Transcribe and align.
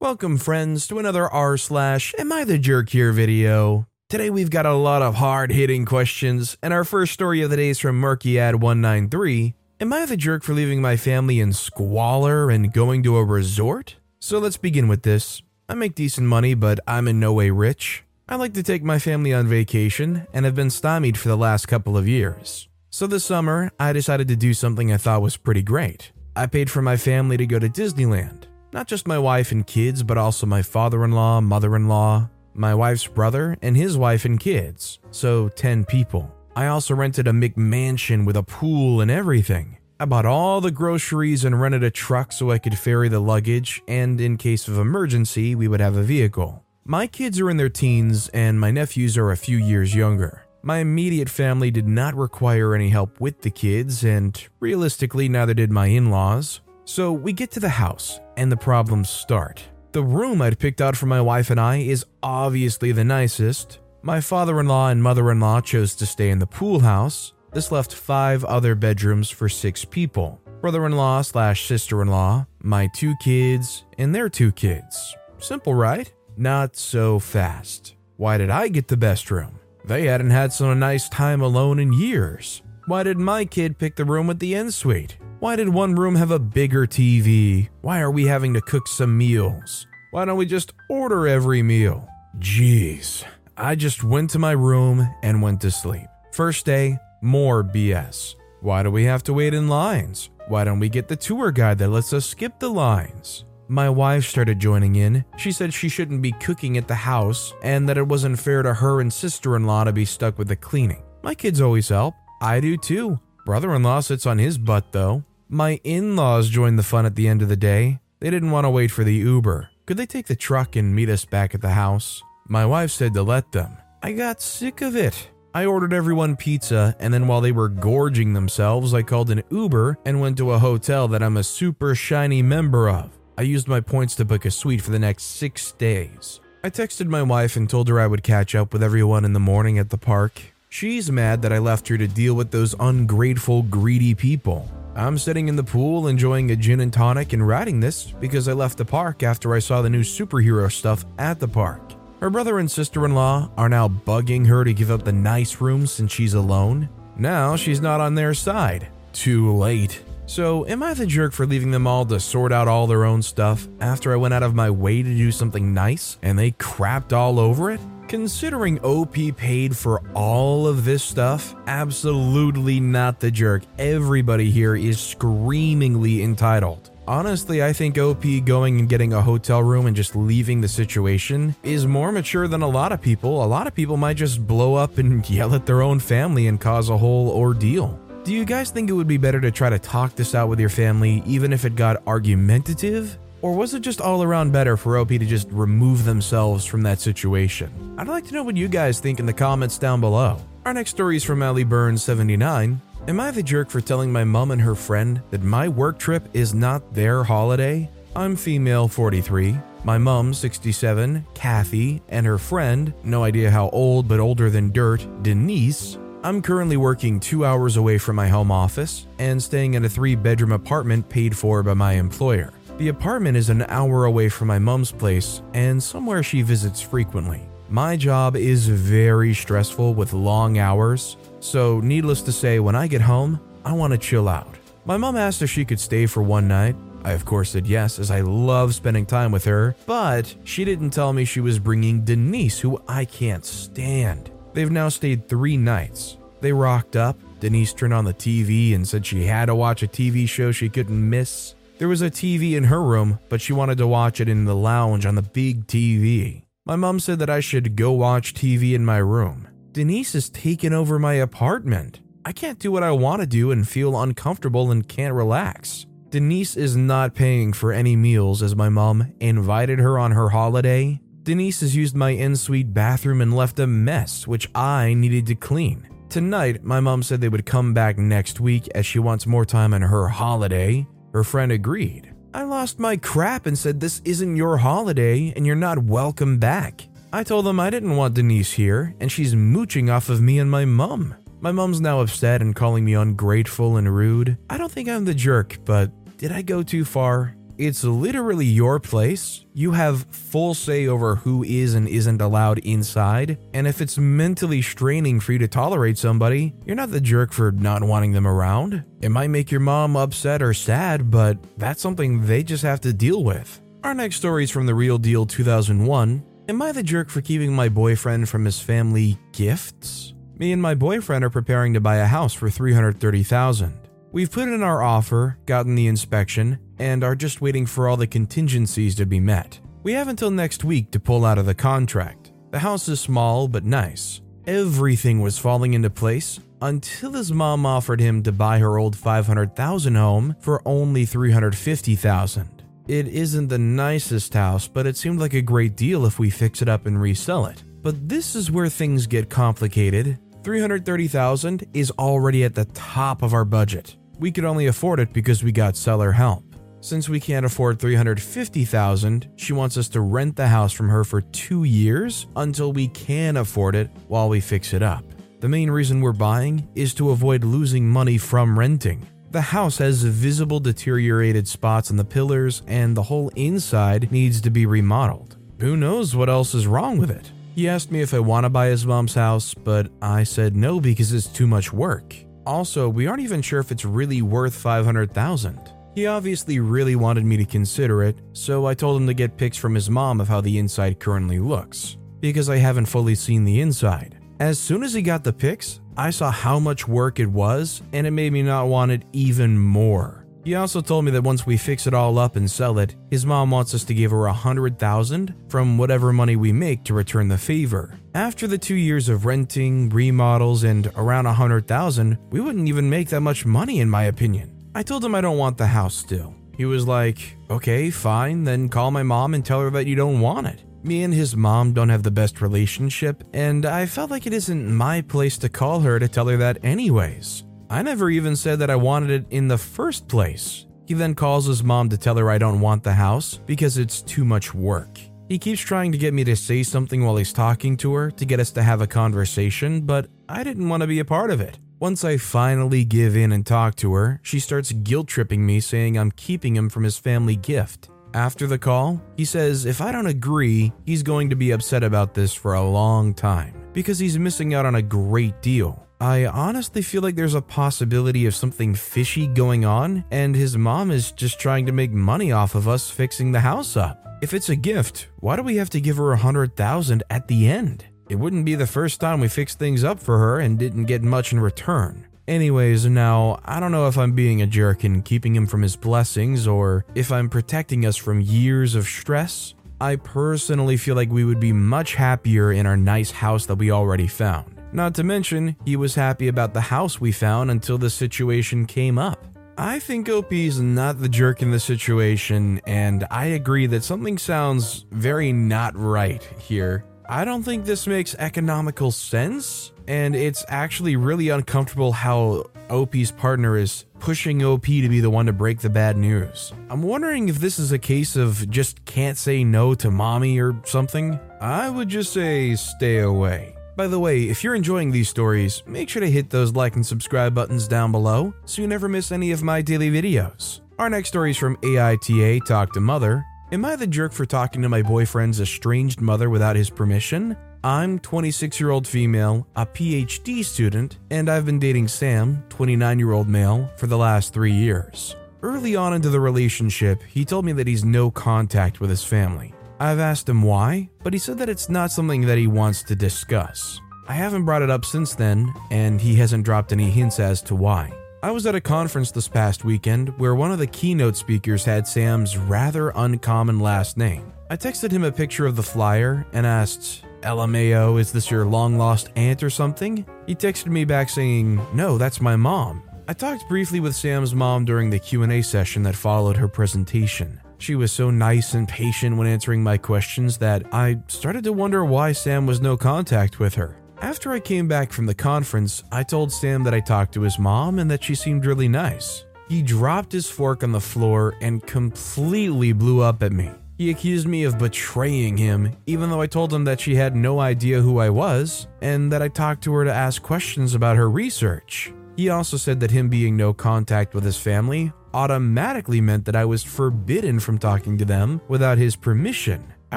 Welcome, 0.00 0.38
friends, 0.38 0.86
to 0.86 1.00
another 1.00 1.28
r 1.28 1.56
slash 1.56 2.14
Am 2.18 2.30
I 2.30 2.44
the 2.44 2.56
Jerk 2.56 2.90
here 2.90 3.10
video. 3.10 3.88
Today 4.08 4.30
we've 4.30 4.48
got 4.48 4.64
a 4.64 4.74
lot 4.74 5.02
of 5.02 5.16
hard 5.16 5.50
hitting 5.50 5.84
questions, 5.84 6.56
and 6.62 6.72
our 6.72 6.84
first 6.84 7.12
story 7.12 7.42
of 7.42 7.50
the 7.50 7.56
day 7.56 7.70
is 7.70 7.80
from 7.80 8.00
MurkyAd193. 8.00 9.54
Am 9.80 9.92
I 9.92 10.06
the 10.06 10.16
jerk 10.16 10.44
for 10.44 10.54
leaving 10.54 10.80
my 10.80 10.96
family 10.96 11.40
in 11.40 11.52
squalor 11.52 12.48
and 12.48 12.72
going 12.72 13.02
to 13.02 13.16
a 13.16 13.24
resort? 13.24 13.96
So 14.20 14.38
let's 14.38 14.56
begin 14.56 14.86
with 14.86 15.02
this. 15.02 15.42
I 15.68 15.74
make 15.74 15.96
decent 15.96 16.28
money, 16.28 16.54
but 16.54 16.78
I'm 16.86 17.08
in 17.08 17.18
no 17.18 17.32
way 17.32 17.50
rich. 17.50 18.04
I 18.28 18.36
like 18.36 18.54
to 18.54 18.62
take 18.62 18.84
my 18.84 19.00
family 19.00 19.34
on 19.34 19.48
vacation 19.48 20.28
and 20.32 20.44
have 20.44 20.54
been 20.54 20.70
stymied 20.70 21.18
for 21.18 21.26
the 21.26 21.36
last 21.36 21.66
couple 21.66 21.96
of 21.96 22.06
years. 22.06 22.68
So 22.90 23.08
this 23.08 23.24
summer, 23.24 23.72
I 23.80 23.92
decided 23.92 24.28
to 24.28 24.36
do 24.36 24.54
something 24.54 24.92
I 24.92 24.96
thought 24.96 25.22
was 25.22 25.36
pretty 25.36 25.64
great. 25.64 26.12
I 26.36 26.46
paid 26.46 26.70
for 26.70 26.82
my 26.82 26.96
family 26.96 27.36
to 27.36 27.46
go 27.46 27.58
to 27.58 27.68
Disneyland. 27.68 28.47
Not 28.72 28.86
just 28.86 29.08
my 29.08 29.18
wife 29.18 29.50
and 29.50 29.66
kids, 29.66 30.02
but 30.02 30.18
also 30.18 30.46
my 30.46 30.62
father 30.62 31.04
in 31.04 31.12
law, 31.12 31.40
mother 31.40 31.74
in 31.74 31.88
law, 31.88 32.28
my 32.52 32.74
wife's 32.74 33.06
brother, 33.06 33.56
and 33.62 33.76
his 33.76 33.96
wife 33.96 34.24
and 34.24 34.38
kids. 34.38 34.98
So 35.10 35.48
10 35.48 35.86
people. 35.86 36.34
I 36.54 36.66
also 36.66 36.94
rented 36.94 37.28
a 37.28 37.32
McMansion 37.32 38.26
with 38.26 38.36
a 38.36 38.42
pool 38.42 39.00
and 39.00 39.10
everything. 39.10 39.78
I 40.00 40.04
bought 40.04 40.26
all 40.26 40.60
the 40.60 40.70
groceries 40.70 41.44
and 41.44 41.60
rented 41.60 41.82
a 41.82 41.90
truck 41.90 42.30
so 42.30 42.50
I 42.50 42.58
could 42.58 42.78
ferry 42.78 43.08
the 43.08 43.20
luggage, 43.20 43.82
and 43.88 44.20
in 44.20 44.36
case 44.36 44.68
of 44.68 44.78
emergency, 44.78 45.54
we 45.54 45.66
would 45.66 45.80
have 45.80 45.96
a 45.96 46.02
vehicle. 46.02 46.64
My 46.84 47.06
kids 47.06 47.40
are 47.40 47.50
in 47.50 47.56
their 47.56 47.68
teens, 47.68 48.28
and 48.28 48.60
my 48.60 48.70
nephews 48.70 49.16
are 49.16 49.30
a 49.30 49.36
few 49.36 49.56
years 49.56 49.94
younger. 49.94 50.46
My 50.62 50.78
immediate 50.78 51.30
family 51.30 51.70
did 51.70 51.88
not 51.88 52.14
require 52.14 52.74
any 52.74 52.90
help 52.90 53.20
with 53.20 53.42
the 53.42 53.50
kids, 53.50 54.04
and 54.04 54.40
realistically, 54.60 55.28
neither 55.28 55.54
did 55.54 55.70
my 55.70 55.86
in 55.86 56.10
laws. 56.10 56.60
So 56.88 57.12
we 57.12 57.34
get 57.34 57.50
to 57.50 57.60
the 57.60 57.68
house, 57.68 58.18
and 58.38 58.50
the 58.50 58.56
problems 58.56 59.10
start. 59.10 59.62
The 59.92 60.02
room 60.02 60.40
I'd 60.40 60.58
picked 60.58 60.80
out 60.80 60.96
for 60.96 61.04
my 61.04 61.20
wife 61.20 61.50
and 61.50 61.60
I 61.60 61.76
is 61.76 62.06
obviously 62.22 62.92
the 62.92 63.04
nicest. 63.04 63.80
My 64.00 64.22
father 64.22 64.58
in 64.58 64.68
law 64.68 64.88
and 64.88 65.02
mother 65.02 65.30
in 65.30 65.38
law 65.38 65.60
chose 65.60 65.94
to 65.96 66.06
stay 66.06 66.30
in 66.30 66.38
the 66.38 66.46
pool 66.46 66.80
house. 66.80 67.34
This 67.52 67.70
left 67.70 67.92
five 67.92 68.42
other 68.42 68.74
bedrooms 68.74 69.28
for 69.28 69.50
six 69.50 69.84
people 69.84 70.40
brother 70.62 70.86
in 70.86 70.92
law 70.92 71.20
slash 71.20 71.66
sister 71.66 72.00
in 72.00 72.08
law, 72.08 72.46
my 72.62 72.88
two 72.94 73.14
kids, 73.22 73.84
and 73.98 74.14
their 74.14 74.30
two 74.30 74.50
kids. 74.50 75.14
Simple, 75.36 75.74
right? 75.74 76.10
Not 76.38 76.74
so 76.74 77.18
fast. 77.18 77.96
Why 78.16 78.38
did 78.38 78.48
I 78.48 78.68
get 78.68 78.88
the 78.88 78.96
best 78.96 79.30
room? 79.30 79.60
They 79.84 80.06
hadn't 80.06 80.30
had 80.30 80.54
some 80.54 80.78
nice 80.78 81.06
time 81.10 81.42
alone 81.42 81.80
in 81.80 81.92
years. 81.92 82.62
Why 82.86 83.02
did 83.02 83.18
my 83.18 83.44
kid 83.44 83.76
pick 83.76 83.96
the 83.96 84.06
room 84.06 84.26
with 84.26 84.38
the 84.38 84.54
ensuite? 84.54 85.18
Why 85.40 85.54
did 85.54 85.68
one 85.68 85.94
room 85.94 86.16
have 86.16 86.32
a 86.32 86.38
bigger 86.40 86.84
TV? 86.84 87.68
Why 87.82 88.00
are 88.00 88.10
we 88.10 88.26
having 88.26 88.54
to 88.54 88.60
cook 88.60 88.88
some 88.88 89.16
meals? 89.16 89.86
Why 90.10 90.24
don't 90.24 90.36
we 90.36 90.46
just 90.46 90.72
order 90.90 91.28
every 91.28 91.62
meal? 91.62 92.08
Jeez. 92.38 93.24
I 93.56 93.76
just 93.76 94.02
went 94.02 94.30
to 94.30 94.40
my 94.40 94.50
room 94.50 95.08
and 95.22 95.40
went 95.40 95.60
to 95.60 95.70
sleep. 95.70 96.08
First 96.32 96.66
day, 96.66 96.98
more 97.22 97.62
BS. 97.62 98.34
Why 98.62 98.82
do 98.82 98.90
we 98.90 99.04
have 99.04 99.22
to 99.24 99.32
wait 99.32 99.54
in 99.54 99.68
lines? 99.68 100.30
Why 100.48 100.64
don't 100.64 100.80
we 100.80 100.88
get 100.88 101.06
the 101.06 101.14
tour 101.14 101.52
guide 101.52 101.78
that 101.78 101.90
lets 101.90 102.12
us 102.12 102.26
skip 102.26 102.58
the 102.58 102.70
lines? 102.70 103.44
My 103.68 103.88
wife 103.88 104.24
started 104.24 104.58
joining 104.58 104.96
in. 104.96 105.24
She 105.36 105.52
said 105.52 105.72
she 105.72 105.88
shouldn't 105.88 106.20
be 106.20 106.32
cooking 106.32 106.76
at 106.76 106.88
the 106.88 106.96
house 106.96 107.54
and 107.62 107.88
that 107.88 107.98
it 107.98 108.08
wasn't 108.08 108.40
fair 108.40 108.64
to 108.64 108.74
her 108.74 109.00
and 109.00 109.12
sister 109.12 109.54
in 109.54 109.66
law 109.66 109.84
to 109.84 109.92
be 109.92 110.04
stuck 110.04 110.36
with 110.36 110.48
the 110.48 110.56
cleaning. 110.56 111.04
My 111.22 111.36
kids 111.36 111.60
always 111.60 111.90
help. 111.90 112.14
I 112.42 112.58
do 112.58 112.76
too. 112.76 113.20
Brother 113.46 113.74
in 113.74 113.82
law 113.82 114.00
sits 114.00 114.26
on 114.26 114.38
his 114.38 114.58
butt 114.58 114.92
though. 114.92 115.22
My 115.50 115.80
in 115.82 116.14
laws 116.14 116.50
joined 116.50 116.78
the 116.78 116.82
fun 116.82 117.06
at 117.06 117.14
the 117.14 117.26
end 117.26 117.40
of 117.40 117.48
the 117.48 117.56
day. 117.56 118.00
They 118.20 118.28
didn't 118.28 118.50
want 118.50 118.66
to 118.66 118.70
wait 118.70 118.90
for 118.90 119.02
the 119.02 119.14
Uber. 119.14 119.70
Could 119.86 119.96
they 119.96 120.04
take 120.04 120.26
the 120.26 120.36
truck 120.36 120.76
and 120.76 120.94
meet 120.94 121.08
us 121.08 121.24
back 121.24 121.54
at 121.54 121.62
the 121.62 121.70
house? 121.70 122.22
My 122.48 122.66
wife 122.66 122.90
said 122.90 123.14
to 123.14 123.22
let 123.22 123.52
them. 123.52 123.78
I 124.02 124.12
got 124.12 124.42
sick 124.42 124.82
of 124.82 124.94
it. 124.94 125.30
I 125.54 125.64
ordered 125.64 125.94
everyone 125.94 126.36
pizza, 126.36 126.94
and 127.00 127.14
then 127.14 127.26
while 127.26 127.40
they 127.40 127.52
were 127.52 127.70
gorging 127.70 128.34
themselves, 128.34 128.92
I 128.92 129.00
called 129.00 129.30
an 129.30 129.42
Uber 129.48 129.96
and 130.04 130.20
went 130.20 130.36
to 130.36 130.52
a 130.52 130.58
hotel 130.58 131.08
that 131.08 131.22
I'm 131.22 131.38
a 131.38 131.42
super 131.42 131.94
shiny 131.94 132.42
member 132.42 132.90
of. 132.90 133.10
I 133.38 133.42
used 133.42 133.68
my 133.68 133.80
points 133.80 134.16
to 134.16 134.26
book 134.26 134.44
a 134.44 134.50
suite 134.50 134.82
for 134.82 134.90
the 134.90 134.98
next 134.98 135.22
six 135.22 135.72
days. 135.72 136.40
I 136.62 136.68
texted 136.68 137.06
my 137.06 137.22
wife 137.22 137.56
and 137.56 137.70
told 137.70 137.88
her 137.88 137.98
I 137.98 138.06
would 138.06 138.22
catch 138.22 138.54
up 138.54 138.74
with 138.74 138.82
everyone 138.82 139.24
in 139.24 139.32
the 139.32 139.40
morning 139.40 139.78
at 139.78 139.88
the 139.88 139.96
park. 139.96 140.42
She's 140.68 141.10
mad 141.10 141.40
that 141.40 141.54
I 141.54 141.58
left 141.58 141.88
her 141.88 141.96
to 141.96 142.06
deal 142.06 142.34
with 142.34 142.50
those 142.50 142.74
ungrateful, 142.78 143.62
greedy 143.62 144.14
people. 144.14 144.70
I'm 144.98 145.16
sitting 145.16 145.46
in 145.46 145.54
the 145.54 145.62
pool 145.62 146.08
enjoying 146.08 146.50
a 146.50 146.56
gin 146.56 146.80
and 146.80 146.92
tonic 146.92 147.32
and 147.32 147.46
writing 147.46 147.78
this 147.78 148.10
because 148.10 148.48
I 148.48 148.52
left 148.52 148.78
the 148.78 148.84
park 148.84 149.22
after 149.22 149.54
I 149.54 149.60
saw 149.60 149.80
the 149.80 149.88
new 149.88 150.02
superhero 150.02 150.70
stuff 150.72 151.04
at 151.18 151.38
the 151.38 151.46
park. 151.46 151.80
Her 152.20 152.30
brother 152.30 152.58
and 152.58 152.68
sister 152.68 153.04
in 153.04 153.14
law 153.14 153.48
are 153.56 153.68
now 153.68 153.86
bugging 153.86 154.44
her 154.48 154.64
to 154.64 154.74
give 154.74 154.90
up 154.90 155.04
the 155.04 155.12
nice 155.12 155.60
room 155.60 155.86
since 155.86 156.10
she's 156.10 156.34
alone. 156.34 156.88
Now 157.16 157.54
she's 157.54 157.80
not 157.80 158.00
on 158.00 158.16
their 158.16 158.34
side. 158.34 158.88
Too 159.12 159.54
late. 159.54 160.02
So, 160.26 160.66
am 160.66 160.82
I 160.82 160.94
the 160.94 161.06
jerk 161.06 161.32
for 161.32 161.46
leaving 161.46 161.70
them 161.70 161.86
all 161.86 162.04
to 162.06 162.18
sort 162.18 162.52
out 162.52 162.66
all 162.66 162.88
their 162.88 163.04
own 163.04 163.22
stuff 163.22 163.68
after 163.80 164.12
I 164.12 164.16
went 164.16 164.34
out 164.34 164.42
of 164.42 164.56
my 164.56 164.68
way 164.68 165.04
to 165.04 165.08
do 165.08 165.30
something 165.30 165.72
nice 165.72 166.18
and 166.22 166.36
they 166.36 166.50
crapped 166.50 167.12
all 167.12 167.38
over 167.38 167.70
it? 167.70 167.80
Considering 168.08 168.80
OP 168.80 169.16
paid 169.36 169.76
for 169.76 170.00
all 170.14 170.66
of 170.66 170.86
this 170.86 171.04
stuff, 171.04 171.54
absolutely 171.66 172.80
not 172.80 173.20
the 173.20 173.30
jerk. 173.30 173.64
Everybody 173.78 174.50
here 174.50 174.74
is 174.74 174.98
screamingly 174.98 176.22
entitled. 176.22 176.90
Honestly, 177.06 177.62
I 177.62 177.74
think 177.74 177.98
OP 177.98 178.24
going 178.46 178.78
and 178.78 178.88
getting 178.88 179.12
a 179.12 179.20
hotel 179.20 179.62
room 179.62 179.84
and 179.84 179.94
just 179.94 180.16
leaving 180.16 180.62
the 180.62 180.68
situation 180.68 181.54
is 181.62 181.86
more 181.86 182.10
mature 182.10 182.48
than 182.48 182.62
a 182.62 182.68
lot 182.68 182.92
of 182.92 183.02
people. 183.02 183.44
A 183.44 183.46
lot 183.46 183.66
of 183.66 183.74
people 183.74 183.98
might 183.98 184.16
just 184.16 184.46
blow 184.46 184.74
up 184.74 184.96
and 184.96 185.28
yell 185.30 185.54
at 185.54 185.66
their 185.66 185.82
own 185.82 186.00
family 186.00 186.46
and 186.46 186.58
cause 186.58 186.88
a 186.88 186.96
whole 186.96 187.28
ordeal. 187.28 188.00
Do 188.24 188.32
you 188.32 188.46
guys 188.46 188.70
think 188.70 188.88
it 188.88 188.94
would 188.94 189.06
be 189.06 189.18
better 189.18 189.40
to 189.42 189.50
try 189.50 189.68
to 189.68 189.78
talk 189.78 190.14
this 190.14 190.34
out 190.34 190.48
with 190.48 190.60
your 190.60 190.70
family, 190.70 191.22
even 191.26 191.52
if 191.52 191.66
it 191.66 191.76
got 191.76 192.06
argumentative? 192.06 193.18
Or 193.40 193.54
was 193.54 193.72
it 193.74 193.80
just 193.80 194.00
all 194.00 194.22
around 194.22 194.52
better 194.52 194.76
for 194.76 194.98
OP 194.98 195.08
to 195.08 195.18
just 195.18 195.48
remove 195.50 196.04
themselves 196.04 196.64
from 196.64 196.82
that 196.82 196.98
situation? 196.98 197.94
I'd 197.96 198.08
like 198.08 198.26
to 198.26 198.34
know 198.34 198.42
what 198.42 198.56
you 198.56 198.68
guys 198.68 198.98
think 198.98 199.20
in 199.20 199.26
the 199.26 199.32
comments 199.32 199.78
down 199.78 200.00
below. 200.00 200.38
Our 200.64 200.74
next 200.74 200.90
story 200.90 201.16
is 201.16 201.24
from 201.24 201.42
Ellie 201.42 201.64
Burns 201.64 202.02
79. 202.02 202.80
Am 203.06 203.20
I 203.20 203.30
the 203.30 203.42
jerk 203.42 203.70
for 203.70 203.80
telling 203.80 204.12
my 204.12 204.24
mom 204.24 204.50
and 204.50 204.60
her 204.60 204.74
friend 204.74 205.22
that 205.30 205.42
my 205.42 205.68
work 205.68 205.98
trip 205.98 206.28
is 206.34 206.52
not 206.52 206.92
their 206.92 207.22
holiday? 207.22 207.88
I'm 208.16 208.34
female 208.34 208.88
43. 208.88 209.56
My 209.84 209.96
mom, 209.96 210.34
67, 210.34 211.24
Kathy, 211.34 212.02
and 212.08 212.26
her 212.26 212.38
friend, 212.38 212.92
no 213.04 213.22
idea 213.22 213.50
how 213.50 213.70
old 213.70 214.08
but 214.08 214.18
older 214.18 214.50
than 214.50 214.72
dirt, 214.72 215.06
Denise, 215.22 215.96
I'm 216.24 216.42
currently 216.42 216.76
working 216.76 217.20
two 217.20 217.44
hours 217.44 217.76
away 217.76 217.96
from 217.96 218.16
my 218.16 218.26
home 218.26 218.50
office 218.50 219.06
and 219.20 219.40
staying 219.40 219.74
in 219.74 219.84
a 219.84 219.88
three 219.88 220.16
bedroom 220.16 220.50
apartment 220.50 221.08
paid 221.08 221.36
for 221.36 221.62
by 221.62 221.74
my 221.74 221.92
employer. 221.92 222.52
The 222.78 222.88
apartment 222.90 223.36
is 223.36 223.50
an 223.50 223.62
hour 223.62 224.04
away 224.04 224.28
from 224.28 224.46
my 224.46 224.60
mom's 224.60 224.92
place 224.92 225.42
and 225.52 225.82
somewhere 225.82 226.22
she 226.22 226.42
visits 226.42 226.80
frequently. 226.80 227.42
My 227.68 227.96
job 227.96 228.36
is 228.36 228.68
very 228.68 229.34
stressful 229.34 229.94
with 229.94 230.12
long 230.12 230.58
hours, 230.58 231.16
so 231.40 231.80
needless 231.80 232.22
to 232.22 232.30
say, 232.30 232.60
when 232.60 232.76
I 232.76 232.86
get 232.86 233.00
home, 233.00 233.40
I 233.64 233.72
want 233.72 233.94
to 233.94 233.98
chill 233.98 234.28
out. 234.28 234.54
My 234.84 234.96
mom 234.96 235.16
asked 235.16 235.42
if 235.42 235.50
she 235.50 235.64
could 235.64 235.80
stay 235.80 236.06
for 236.06 236.22
one 236.22 236.46
night. 236.46 236.76
I, 237.02 237.14
of 237.14 237.24
course, 237.24 237.50
said 237.50 237.66
yes, 237.66 237.98
as 237.98 238.12
I 238.12 238.20
love 238.20 238.76
spending 238.76 239.06
time 239.06 239.32
with 239.32 239.44
her, 239.46 239.74
but 239.84 240.32
she 240.44 240.64
didn't 240.64 240.90
tell 240.90 241.12
me 241.12 241.24
she 241.24 241.40
was 241.40 241.58
bringing 241.58 242.04
Denise, 242.04 242.60
who 242.60 242.80
I 242.86 243.06
can't 243.06 243.44
stand. 243.44 244.30
They've 244.52 244.70
now 244.70 244.88
stayed 244.88 245.28
three 245.28 245.56
nights. 245.56 246.16
They 246.40 246.52
rocked 246.52 246.94
up. 246.94 247.18
Denise 247.40 247.74
turned 247.74 247.94
on 247.94 248.04
the 248.04 248.14
TV 248.14 248.76
and 248.76 248.86
said 248.86 249.04
she 249.04 249.24
had 249.24 249.46
to 249.46 249.56
watch 249.56 249.82
a 249.82 249.88
TV 249.88 250.28
show 250.28 250.52
she 250.52 250.68
couldn't 250.68 251.10
miss. 251.10 251.54
There 251.78 251.88
was 251.88 252.02
a 252.02 252.10
TV 252.10 252.54
in 252.56 252.64
her 252.64 252.82
room, 252.82 253.20
but 253.28 253.40
she 253.40 253.52
wanted 253.52 253.78
to 253.78 253.86
watch 253.86 254.20
it 254.20 254.28
in 254.28 254.46
the 254.46 254.54
lounge 254.54 255.06
on 255.06 255.14
the 255.14 255.22
big 255.22 255.68
TV. 255.68 256.42
My 256.66 256.74
mom 256.74 256.98
said 256.98 257.20
that 257.20 257.30
I 257.30 257.38
should 257.38 257.76
go 257.76 257.92
watch 257.92 258.34
TV 258.34 258.74
in 258.74 258.84
my 258.84 258.96
room. 258.98 259.46
Denise 259.70 260.14
has 260.14 260.28
taken 260.28 260.72
over 260.72 260.98
my 260.98 261.14
apartment. 261.14 262.00
I 262.24 262.32
can't 262.32 262.58
do 262.58 262.72
what 262.72 262.82
I 262.82 262.90
want 262.90 263.20
to 263.20 263.28
do 263.28 263.52
and 263.52 263.66
feel 263.66 264.02
uncomfortable 264.02 264.72
and 264.72 264.88
can't 264.88 265.14
relax. 265.14 265.86
Denise 266.10 266.56
is 266.56 266.76
not 266.76 267.14
paying 267.14 267.52
for 267.52 267.72
any 267.72 267.94
meals 267.94 268.42
as 268.42 268.56
my 268.56 268.68
mom 268.68 269.14
invited 269.20 269.78
her 269.78 270.00
on 270.00 270.10
her 270.10 270.30
holiday. 270.30 271.00
Denise 271.22 271.60
has 271.60 271.76
used 271.76 271.94
my 271.94 272.12
en 272.12 272.34
suite 272.34 272.74
bathroom 272.74 273.20
and 273.20 273.36
left 273.36 273.60
a 273.60 273.68
mess, 273.68 274.26
which 274.26 274.50
I 274.52 274.94
needed 274.94 275.28
to 275.28 275.36
clean. 275.36 275.88
Tonight, 276.08 276.64
my 276.64 276.80
mom 276.80 277.04
said 277.04 277.20
they 277.20 277.28
would 277.28 277.46
come 277.46 277.72
back 277.72 277.98
next 277.98 278.40
week 278.40 278.66
as 278.74 278.84
she 278.84 278.98
wants 278.98 279.26
more 279.26 279.44
time 279.44 279.74
on 279.74 279.82
her 279.82 280.08
holiday. 280.08 280.84
Her 281.12 281.24
friend 281.24 281.52
agreed. 281.52 282.12
I 282.34 282.42
lost 282.42 282.78
my 282.78 282.96
crap 282.96 283.46
and 283.46 283.58
said 283.58 283.80
this 283.80 284.02
isn't 284.04 284.36
your 284.36 284.58
holiday 284.58 285.32
and 285.34 285.46
you're 285.46 285.56
not 285.56 285.78
welcome 285.78 286.38
back. 286.38 286.86
I 287.12 287.24
told 287.24 287.46
them 287.46 287.58
I 287.58 287.70
didn't 287.70 287.96
want 287.96 288.14
Denise 288.14 288.52
here 288.52 288.94
and 289.00 289.10
she's 289.10 289.34
mooching 289.34 289.88
off 289.88 290.10
of 290.10 290.20
me 290.20 290.38
and 290.38 290.50
my 290.50 290.64
mum. 290.64 291.14
My 291.40 291.52
mum's 291.52 291.80
now 291.80 292.00
upset 292.00 292.42
and 292.42 292.54
calling 292.54 292.84
me 292.84 292.94
ungrateful 292.94 293.76
and 293.76 293.94
rude. 293.94 294.36
I 294.50 294.58
don't 294.58 294.70
think 294.70 294.88
I'm 294.88 295.04
the 295.04 295.14
jerk, 295.14 295.58
but 295.64 295.90
did 296.18 296.32
I 296.32 296.42
go 296.42 296.62
too 296.62 296.84
far? 296.84 297.34
It's 297.58 297.82
literally 297.82 298.46
your 298.46 298.78
place. 298.78 299.44
You 299.52 299.72
have 299.72 300.06
full 300.12 300.54
say 300.54 300.86
over 300.86 301.16
who 301.16 301.42
is 301.42 301.74
and 301.74 301.88
isn't 301.88 302.22
allowed 302.22 302.58
inside. 302.58 303.36
And 303.52 303.66
if 303.66 303.80
it's 303.80 303.98
mentally 303.98 304.62
straining 304.62 305.18
for 305.18 305.32
you 305.32 305.40
to 305.40 305.48
tolerate 305.48 305.98
somebody, 305.98 306.54
you're 306.64 306.76
not 306.76 306.92
the 306.92 307.00
jerk 307.00 307.32
for 307.32 307.50
not 307.50 307.82
wanting 307.82 308.12
them 308.12 308.28
around. 308.28 308.84
It 309.00 309.08
might 309.08 309.30
make 309.30 309.50
your 309.50 309.60
mom 309.60 309.96
upset 309.96 310.40
or 310.40 310.54
sad, 310.54 311.10
but 311.10 311.36
that's 311.58 311.82
something 311.82 312.24
they 312.24 312.44
just 312.44 312.62
have 312.62 312.80
to 312.82 312.92
deal 312.92 313.24
with. 313.24 313.60
Our 313.82 313.92
next 313.92 314.16
story 314.16 314.44
is 314.44 314.52
from 314.52 314.66
The 314.66 314.74
Real 314.76 314.98
Deal 314.98 315.26
2001. 315.26 316.24
Am 316.48 316.62
I 316.62 316.70
the 316.70 316.84
jerk 316.84 317.10
for 317.10 317.20
keeping 317.20 317.52
my 317.52 317.68
boyfriend 317.68 318.28
from 318.28 318.44
his 318.44 318.60
family 318.60 319.18
gifts? 319.32 320.14
Me 320.36 320.52
and 320.52 320.62
my 320.62 320.76
boyfriend 320.76 321.24
are 321.24 321.30
preparing 321.30 321.74
to 321.74 321.80
buy 321.80 321.96
a 321.96 322.06
house 322.06 322.34
for 322.34 322.48
330,000. 322.48 323.80
We've 324.12 324.30
put 324.30 324.46
in 324.46 324.62
our 324.62 324.80
offer, 324.80 325.38
gotten 325.44 325.74
the 325.74 325.88
inspection, 325.88 326.60
and 326.78 327.02
are 327.04 327.14
just 327.14 327.40
waiting 327.40 327.66
for 327.66 327.88
all 327.88 327.96
the 327.96 328.06
contingencies 328.06 328.94
to 328.96 329.06
be 329.06 329.20
met. 329.20 329.60
We 329.82 329.92
have 329.92 330.08
until 330.08 330.30
next 330.30 330.64
week 330.64 330.90
to 330.92 331.00
pull 331.00 331.24
out 331.24 331.38
of 331.38 331.46
the 331.46 331.54
contract. 331.54 332.32
The 332.50 332.58
house 332.58 332.88
is 332.88 333.00
small 333.00 333.48
but 333.48 333.64
nice. 333.64 334.20
Everything 334.46 335.20
was 335.20 335.38
falling 335.38 335.74
into 335.74 335.90
place 335.90 336.40
until 336.62 337.12
his 337.12 337.32
mom 337.32 337.66
offered 337.66 338.00
him 338.00 338.22
to 338.22 338.32
buy 338.32 338.58
her 338.58 338.78
old 338.78 338.96
500,000 338.96 339.94
home 339.94 340.36
for 340.40 340.62
only 340.66 341.04
350,000. 341.04 342.62
It 342.88 343.06
isn't 343.08 343.48
the 343.48 343.58
nicest 343.58 344.32
house, 344.32 344.66
but 344.66 344.86
it 344.86 344.96
seemed 344.96 345.20
like 345.20 345.34
a 345.34 345.42
great 345.42 345.76
deal 345.76 346.06
if 346.06 346.18
we 346.18 346.30
fix 346.30 346.62
it 346.62 346.68
up 346.68 346.86
and 346.86 347.00
resell 347.00 347.46
it. 347.46 347.62
But 347.82 348.08
this 348.08 348.34
is 348.34 348.50
where 348.50 348.68
things 348.68 349.06
get 349.06 349.28
complicated 349.28 350.18
330,000 350.44 351.66
is 351.74 351.90
already 351.92 352.44
at 352.44 352.54
the 352.54 352.64
top 352.66 353.22
of 353.22 353.34
our 353.34 353.44
budget. 353.44 353.96
We 354.18 354.32
could 354.32 354.44
only 354.44 354.66
afford 354.66 355.00
it 355.00 355.12
because 355.12 355.44
we 355.44 355.52
got 355.52 355.76
seller 355.76 356.12
help. 356.12 356.47
Since 356.80 357.08
we 357.08 357.18
can't 357.18 357.44
afford 357.44 357.80
350,000, 357.80 359.30
she 359.36 359.52
wants 359.52 359.76
us 359.76 359.88
to 359.88 360.00
rent 360.00 360.36
the 360.36 360.46
house 360.46 360.72
from 360.72 360.88
her 360.88 361.02
for 361.02 361.20
2 361.20 361.64
years 361.64 362.28
until 362.36 362.72
we 362.72 362.88
can 362.88 363.36
afford 363.36 363.74
it 363.74 363.90
while 364.06 364.28
we 364.28 364.40
fix 364.40 364.72
it 364.72 364.82
up. 364.82 365.04
The 365.40 365.48
main 365.48 365.70
reason 365.70 366.00
we're 366.00 366.12
buying 366.12 366.68
is 366.74 366.94
to 366.94 367.10
avoid 367.10 367.44
losing 367.44 367.88
money 367.88 368.16
from 368.16 368.58
renting. 368.58 369.06
The 369.30 369.40
house 369.40 369.78
has 369.78 370.02
visible 370.02 370.60
deteriorated 370.60 371.46
spots 371.48 371.90
on 371.90 371.96
the 371.96 372.04
pillars 372.04 372.62
and 372.66 372.96
the 372.96 373.02
whole 373.02 373.28
inside 373.36 374.10
needs 374.10 374.40
to 374.40 374.50
be 374.50 374.64
remodeled. 374.64 375.36
Who 375.60 375.76
knows 375.76 376.14
what 376.14 376.28
else 376.28 376.54
is 376.54 376.66
wrong 376.66 376.96
with 376.98 377.10
it? 377.10 377.32
He 377.54 377.68
asked 377.68 377.90
me 377.90 378.00
if 378.00 378.14
I 378.14 378.20
want 378.20 378.44
to 378.44 378.50
buy 378.50 378.68
his 378.68 378.86
mom's 378.86 379.14
house, 379.14 379.52
but 379.52 379.90
I 380.00 380.22
said 380.22 380.56
no 380.56 380.80
because 380.80 381.12
it's 381.12 381.26
too 381.26 381.48
much 381.48 381.72
work. 381.72 382.14
Also, 382.46 382.88
we 382.88 383.08
aren't 383.08 383.22
even 383.22 383.42
sure 383.42 383.58
if 383.58 383.72
it's 383.72 383.84
really 383.84 384.22
worth 384.22 384.54
500,000. 384.54 385.58
He 385.98 386.06
obviously 386.06 386.60
really 386.60 386.94
wanted 386.94 387.24
me 387.24 387.36
to 387.38 387.44
consider 387.44 388.04
it, 388.04 388.20
so 388.32 388.66
I 388.66 388.74
told 388.74 389.00
him 389.00 389.08
to 389.08 389.14
get 389.14 389.36
pics 389.36 389.56
from 389.56 389.74
his 389.74 389.90
mom 389.90 390.20
of 390.20 390.28
how 390.28 390.40
the 390.40 390.56
inside 390.56 391.00
currently 391.00 391.40
looks, 391.40 391.96
because 392.20 392.48
I 392.48 392.58
haven't 392.58 392.86
fully 392.86 393.16
seen 393.16 393.44
the 393.44 393.60
inside. 393.60 394.16
As 394.38 394.60
soon 394.60 394.84
as 394.84 394.94
he 394.94 395.02
got 395.02 395.24
the 395.24 395.32
pics, 395.32 395.80
I 395.96 396.10
saw 396.10 396.30
how 396.30 396.60
much 396.60 396.86
work 396.86 397.18
it 397.18 397.26
was, 397.26 397.82
and 397.92 398.06
it 398.06 398.12
made 398.12 398.32
me 398.32 398.44
not 398.44 398.68
want 398.68 398.92
it 398.92 399.06
even 399.12 399.58
more. 399.58 400.24
He 400.44 400.54
also 400.54 400.80
told 400.80 401.04
me 401.04 401.10
that 401.10 401.24
once 401.24 401.46
we 401.46 401.56
fix 401.56 401.88
it 401.88 401.94
all 401.94 402.16
up 402.16 402.36
and 402.36 402.48
sell 402.48 402.78
it, 402.78 402.94
his 403.10 403.26
mom 403.26 403.50
wants 403.50 403.74
us 403.74 403.82
to 403.82 403.92
give 403.92 404.12
her 404.12 404.26
a 404.26 404.32
hundred 404.32 404.78
thousand 404.78 405.34
from 405.48 405.78
whatever 405.78 406.12
money 406.12 406.36
we 406.36 406.52
make 406.52 406.84
to 406.84 406.94
return 406.94 407.26
the 407.26 407.36
favor. 407.36 407.98
After 408.14 408.46
the 408.46 408.56
two 408.56 408.76
years 408.76 409.08
of 409.08 409.26
renting, 409.26 409.88
remodels, 409.88 410.62
and 410.62 410.92
around 410.94 411.26
a 411.26 411.32
hundred 411.32 411.66
thousand, 411.66 412.18
we 412.30 412.38
wouldn't 412.40 412.68
even 412.68 412.88
make 412.88 413.08
that 413.08 413.22
much 413.22 413.44
money 413.44 413.80
in 413.80 413.90
my 413.90 414.04
opinion. 414.04 414.57
I 414.78 414.84
told 414.84 415.04
him 415.04 415.16
I 415.16 415.20
don't 415.20 415.38
want 415.38 415.58
the 415.58 415.66
house 415.66 415.96
still. 415.96 416.36
He 416.56 416.64
was 416.64 416.86
like, 416.86 417.36
okay, 417.50 417.90
fine, 417.90 418.44
then 418.44 418.68
call 418.68 418.92
my 418.92 419.02
mom 419.02 419.34
and 419.34 419.44
tell 419.44 419.60
her 419.60 419.70
that 419.70 419.88
you 419.88 419.96
don't 419.96 420.20
want 420.20 420.46
it. 420.46 420.62
Me 420.84 421.02
and 421.02 421.12
his 421.12 421.34
mom 421.34 421.72
don't 421.72 421.88
have 421.88 422.04
the 422.04 422.12
best 422.12 422.40
relationship, 422.40 423.24
and 423.34 423.66
I 423.66 423.86
felt 423.86 424.08
like 424.08 424.28
it 424.28 424.32
isn't 424.32 424.72
my 424.72 425.00
place 425.00 425.36
to 425.38 425.48
call 425.48 425.80
her 425.80 425.98
to 425.98 426.06
tell 426.06 426.28
her 426.28 426.36
that, 426.36 426.58
anyways. 426.62 427.42
I 427.68 427.82
never 427.82 428.08
even 428.08 428.36
said 428.36 428.60
that 428.60 428.70
I 428.70 428.76
wanted 428.76 429.10
it 429.10 429.26
in 429.30 429.48
the 429.48 429.58
first 429.58 430.06
place. 430.06 430.64
He 430.86 430.94
then 430.94 431.16
calls 431.16 431.46
his 431.46 431.64
mom 431.64 431.88
to 431.88 431.98
tell 431.98 432.16
her 432.16 432.30
I 432.30 432.38
don't 432.38 432.60
want 432.60 432.84
the 432.84 432.92
house 432.92 433.40
because 433.46 433.78
it's 433.78 434.00
too 434.00 434.24
much 434.24 434.54
work. 434.54 435.00
He 435.28 435.40
keeps 435.40 435.60
trying 435.60 435.90
to 435.90 435.98
get 435.98 436.14
me 436.14 436.22
to 436.22 436.36
say 436.36 436.62
something 436.62 437.04
while 437.04 437.16
he's 437.16 437.32
talking 437.32 437.76
to 437.78 437.94
her 437.94 438.12
to 438.12 438.24
get 438.24 438.38
us 438.38 438.52
to 438.52 438.62
have 438.62 438.80
a 438.80 438.86
conversation, 438.86 439.80
but 439.80 440.06
I 440.28 440.44
didn't 440.44 440.68
want 440.68 440.82
to 440.82 440.86
be 440.86 441.00
a 441.00 441.04
part 441.04 441.32
of 441.32 441.40
it. 441.40 441.58
Once 441.80 442.02
I 442.02 442.16
finally 442.16 442.84
give 442.84 443.16
in 443.16 443.30
and 443.30 443.46
talk 443.46 443.76
to 443.76 443.94
her, 443.94 444.18
she 444.24 444.40
starts 444.40 444.72
guilt 444.72 445.06
tripping 445.06 445.46
me, 445.46 445.60
saying 445.60 445.96
I'm 445.96 446.10
keeping 446.10 446.56
him 446.56 446.68
from 446.68 446.82
his 446.82 446.98
family 446.98 447.36
gift. 447.36 447.88
After 448.14 448.48
the 448.48 448.58
call, 448.58 449.00
he 449.16 449.24
says 449.24 449.64
if 449.64 449.80
I 449.80 449.92
don't 449.92 450.08
agree, 450.08 450.72
he's 450.84 451.04
going 451.04 451.30
to 451.30 451.36
be 451.36 451.52
upset 451.52 451.84
about 451.84 452.14
this 452.14 452.34
for 452.34 452.54
a 452.54 452.68
long 452.68 453.14
time 453.14 453.54
because 453.72 454.00
he's 454.00 454.18
missing 454.18 454.54
out 454.54 454.66
on 454.66 454.74
a 454.74 454.82
great 454.82 455.40
deal. 455.40 455.86
I 456.00 456.26
honestly 456.26 456.82
feel 456.82 457.02
like 457.02 457.14
there's 457.14 457.34
a 457.34 457.42
possibility 457.42 458.26
of 458.26 458.34
something 458.34 458.74
fishy 458.74 459.28
going 459.28 459.64
on, 459.64 460.04
and 460.10 460.34
his 460.34 460.58
mom 460.58 460.90
is 460.90 461.12
just 461.12 461.38
trying 461.38 461.66
to 461.66 461.72
make 461.72 461.92
money 461.92 462.32
off 462.32 462.56
of 462.56 462.66
us 462.66 462.90
fixing 462.90 463.30
the 463.30 463.40
house 463.40 463.76
up. 463.76 464.04
If 464.20 464.34
it's 464.34 464.48
a 464.48 464.56
gift, 464.56 465.06
why 465.20 465.36
do 465.36 465.42
we 465.44 465.56
have 465.56 465.70
to 465.70 465.80
give 465.80 465.98
her 465.98 466.12
a 466.12 466.16
hundred 466.16 466.56
thousand 466.56 467.04
at 467.08 467.28
the 467.28 467.48
end? 467.48 467.84
It 468.08 468.16
wouldn't 468.16 468.46
be 468.46 468.54
the 468.54 468.66
first 468.66 469.00
time 469.00 469.20
we 469.20 469.28
fixed 469.28 469.58
things 469.58 469.84
up 469.84 470.00
for 470.00 470.18
her 470.18 470.40
and 470.40 470.58
didn't 470.58 470.86
get 470.86 471.02
much 471.02 471.32
in 471.32 471.40
return. 471.40 472.06
Anyways, 472.26 472.86
now, 472.86 473.40
I 473.44 473.60
don't 473.60 473.72
know 473.72 473.88
if 473.88 473.98
I'm 473.98 474.12
being 474.12 474.42
a 474.42 474.46
jerk 474.46 474.84
and 474.84 475.04
keeping 475.04 475.34
him 475.34 475.46
from 475.46 475.62
his 475.62 475.76
blessings 475.76 476.46
or 476.46 476.84
if 476.94 477.12
I'm 477.12 477.28
protecting 477.28 477.84
us 477.84 477.96
from 477.96 478.20
years 478.20 478.74
of 478.74 478.86
stress. 478.86 479.54
I 479.80 479.96
personally 479.96 480.76
feel 480.76 480.94
like 480.94 481.10
we 481.10 481.24
would 481.24 481.40
be 481.40 481.52
much 481.52 481.94
happier 481.94 482.52
in 482.52 482.66
our 482.66 482.76
nice 482.76 483.10
house 483.10 483.46
that 483.46 483.56
we 483.56 483.70
already 483.70 484.06
found. 484.06 484.54
Not 484.72 484.94
to 484.96 485.04
mention, 485.04 485.56
he 485.64 485.76
was 485.76 485.94
happy 485.94 486.28
about 486.28 486.52
the 486.52 486.60
house 486.60 487.00
we 487.00 487.12
found 487.12 487.50
until 487.50 487.78
the 487.78 487.90
situation 487.90 488.66
came 488.66 488.98
up. 488.98 489.24
I 489.56 489.78
think 489.78 490.08
OP's 490.08 490.58
not 490.58 491.00
the 491.00 491.08
jerk 491.08 491.42
in 491.42 491.50
the 491.50 491.58
situation, 491.58 492.60
and 492.66 493.06
I 493.10 493.26
agree 493.26 493.66
that 493.66 493.82
something 493.82 494.18
sounds 494.18 494.86
very 494.90 495.32
not 495.32 495.76
right 495.76 496.22
here. 496.38 496.84
I 497.10 497.24
don't 497.24 497.42
think 497.42 497.64
this 497.64 497.86
makes 497.86 498.14
economical 498.16 498.90
sense, 498.90 499.72
and 499.86 500.14
it's 500.14 500.44
actually 500.46 500.96
really 500.96 501.30
uncomfortable 501.30 501.90
how 501.90 502.44
OP's 502.68 503.12
partner 503.12 503.56
is 503.56 503.86
pushing 503.98 504.44
OP 504.44 504.66
to 504.66 504.88
be 504.90 505.00
the 505.00 505.08
one 505.08 505.24
to 505.24 505.32
break 505.32 505.60
the 505.60 505.70
bad 505.70 505.96
news. 505.96 506.52
I'm 506.68 506.82
wondering 506.82 507.30
if 507.30 507.38
this 507.38 507.58
is 507.58 507.72
a 507.72 507.78
case 507.78 508.14
of 508.14 508.50
just 508.50 508.84
can't 508.84 509.16
say 509.16 509.42
no 509.42 509.74
to 509.76 509.90
mommy 509.90 510.38
or 510.38 510.60
something. 510.66 511.18
I 511.40 511.70
would 511.70 511.88
just 511.88 512.12
say 512.12 512.54
stay 512.56 512.98
away. 512.98 513.56
By 513.74 513.86
the 513.86 513.98
way, 513.98 514.24
if 514.24 514.44
you're 514.44 514.54
enjoying 514.54 514.90
these 514.90 515.08
stories, 515.08 515.62
make 515.66 515.88
sure 515.88 516.00
to 516.00 516.10
hit 516.10 516.28
those 516.28 516.52
like 516.52 516.76
and 516.76 516.84
subscribe 516.84 517.34
buttons 517.34 517.66
down 517.66 517.90
below 517.90 518.34
so 518.44 518.60
you 518.60 518.68
never 518.68 518.86
miss 518.86 519.12
any 519.12 519.32
of 519.32 519.42
my 519.42 519.62
daily 519.62 519.90
videos. 519.90 520.60
Our 520.78 520.90
next 520.90 521.08
story 521.08 521.30
is 521.30 521.38
from 521.38 521.56
AITA 521.56 522.44
Talk 522.44 522.74
to 522.74 522.80
Mother. 522.80 523.24
Am 523.50 523.64
I 523.64 523.76
the 523.76 523.86
jerk 523.86 524.12
for 524.12 524.26
talking 524.26 524.60
to 524.60 524.68
my 524.68 524.82
boyfriend's 524.82 525.40
estranged 525.40 526.02
mother 526.02 526.28
without 526.28 526.54
his 526.54 526.68
permission? 526.68 527.34
I'm 527.64 527.98
26 527.98 528.60
year 528.60 528.68
old 528.68 528.86
female, 528.86 529.46
a 529.56 529.64
PhD 529.64 530.44
student, 530.44 530.98
and 531.10 531.30
I've 531.30 531.46
been 531.46 531.58
dating 531.58 531.88
Sam, 531.88 532.44
29 532.50 532.98
year 532.98 533.12
old 533.12 533.26
male, 533.26 533.70
for 533.78 533.86
the 533.86 533.96
last 533.96 534.34
three 534.34 534.52
years. 534.52 535.16
Early 535.42 535.76
on 535.76 535.94
into 535.94 536.10
the 536.10 536.20
relationship, 536.20 537.02
he 537.04 537.24
told 537.24 537.46
me 537.46 537.52
that 537.52 537.66
he's 537.66 537.86
no 537.86 538.10
contact 538.10 538.80
with 538.80 538.90
his 538.90 539.02
family. 539.02 539.54
I've 539.80 539.98
asked 539.98 540.28
him 540.28 540.42
why, 540.42 540.90
but 541.02 541.14
he 541.14 541.18
said 541.18 541.38
that 541.38 541.48
it's 541.48 541.70
not 541.70 541.90
something 541.90 542.26
that 542.26 542.36
he 542.36 542.46
wants 542.46 542.82
to 542.82 542.94
discuss. 542.94 543.80
I 544.08 544.12
haven't 544.12 544.44
brought 544.44 544.62
it 544.62 544.68
up 544.68 544.84
since 544.84 545.14
then, 545.14 545.54
and 545.70 545.98
he 545.98 546.16
hasn't 546.16 546.44
dropped 546.44 546.72
any 546.72 546.90
hints 546.90 547.18
as 547.18 547.40
to 547.42 547.54
why. 547.54 547.97
I 548.20 548.32
was 548.32 548.46
at 548.46 548.56
a 548.56 548.60
conference 548.60 549.12
this 549.12 549.28
past 549.28 549.64
weekend 549.64 550.08
where 550.18 550.34
one 550.34 550.50
of 550.50 550.58
the 550.58 550.66
keynote 550.66 551.16
speakers 551.16 551.64
had 551.64 551.86
Sam's 551.86 552.36
rather 552.36 552.90
uncommon 552.96 553.60
last 553.60 553.96
name. 553.96 554.32
I 554.50 554.56
texted 554.56 554.90
him 554.90 555.04
a 555.04 555.12
picture 555.12 555.46
of 555.46 555.54
the 555.54 555.62
flyer 555.62 556.26
and 556.32 556.44
asked, 556.44 557.04
LMAO, 557.20 558.00
is 558.00 558.10
this 558.10 558.28
your 558.28 558.44
long 558.44 558.76
lost 558.76 559.10
aunt 559.14 559.44
or 559.44 559.50
something? 559.50 560.04
He 560.26 560.34
texted 560.34 560.66
me 560.66 560.84
back 560.84 561.10
saying, 561.10 561.64
No, 561.72 561.96
that's 561.96 562.20
my 562.20 562.34
mom. 562.34 562.82
I 563.06 563.12
talked 563.12 563.48
briefly 563.48 563.78
with 563.78 563.94
Sam's 563.94 564.34
mom 564.34 564.64
during 564.64 564.90
the 564.90 564.98
Q&A 564.98 565.40
session 565.40 565.84
that 565.84 565.94
followed 565.94 566.36
her 566.38 566.48
presentation. 566.48 567.40
She 567.58 567.76
was 567.76 567.92
so 567.92 568.10
nice 568.10 568.54
and 568.54 568.68
patient 568.68 569.16
when 569.16 569.28
answering 569.28 569.62
my 569.62 569.78
questions 569.78 570.38
that 570.38 570.64
I 570.72 570.98
started 571.06 571.44
to 571.44 571.52
wonder 571.52 571.84
why 571.84 572.10
Sam 572.12 572.46
was 572.46 572.60
no 572.60 572.76
contact 572.76 573.38
with 573.38 573.54
her. 573.54 573.76
After 574.00 574.32
I 574.32 574.38
came 574.38 574.68
back 574.68 574.92
from 574.92 575.06
the 575.06 575.14
conference, 575.14 575.82
I 575.90 576.04
told 576.04 576.32
Sam 576.32 576.62
that 576.64 576.74
I 576.74 576.78
talked 576.78 577.14
to 577.14 577.22
his 577.22 577.38
mom 577.38 577.80
and 577.80 577.90
that 577.90 578.04
she 578.04 578.14
seemed 578.14 578.46
really 578.46 578.68
nice. 578.68 579.24
He 579.48 579.60
dropped 579.60 580.12
his 580.12 580.30
fork 580.30 580.62
on 580.62 580.70
the 580.70 580.80
floor 580.80 581.34
and 581.40 581.66
completely 581.66 582.72
blew 582.72 583.00
up 583.00 583.22
at 583.24 583.32
me. 583.32 583.50
He 583.76 583.90
accused 583.90 584.28
me 584.28 584.44
of 584.44 584.58
betraying 584.58 585.36
him, 585.36 585.76
even 585.86 586.10
though 586.10 586.20
I 586.20 586.26
told 586.28 586.52
him 586.52 586.64
that 586.64 586.80
she 586.80 586.94
had 586.94 587.16
no 587.16 587.40
idea 587.40 587.80
who 587.80 587.98
I 587.98 588.10
was 588.10 588.68
and 588.82 589.10
that 589.12 589.22
I 589.22 589.28
talked 589.28 589.64
to 589.64 589.72
her 589.74 589.84
to 589.84 589.92
ask 589.92 590.22
questions 590.22 590.74
about 590.74 590.96
her 590.96 591.10
research. 591.10 591.92
He 592.16 592.28
also 592.28 592.56
said 592.56 592.78
that 592.80 592.90
him 592.90 593.08
being 593.08 593.36
no 593.36 593.52
contact 593.52 594.14
with 594.14 594.24
his 594.24 594.36
family 594.36 594.92
automatically 595.12 596.00
meant 596.00 596.24
that 596.26 596.36
I 596.36 596.44
was 596.44 596.62
forbidden 596.62 597.40
from 597.40 597.58
talking 597.58 597.98
to 597.98 598.04
them 598.04 598.40
without 598.48 598.78
his 598.78 598.94
permission. 598.94 599.74
I 599.90 599.96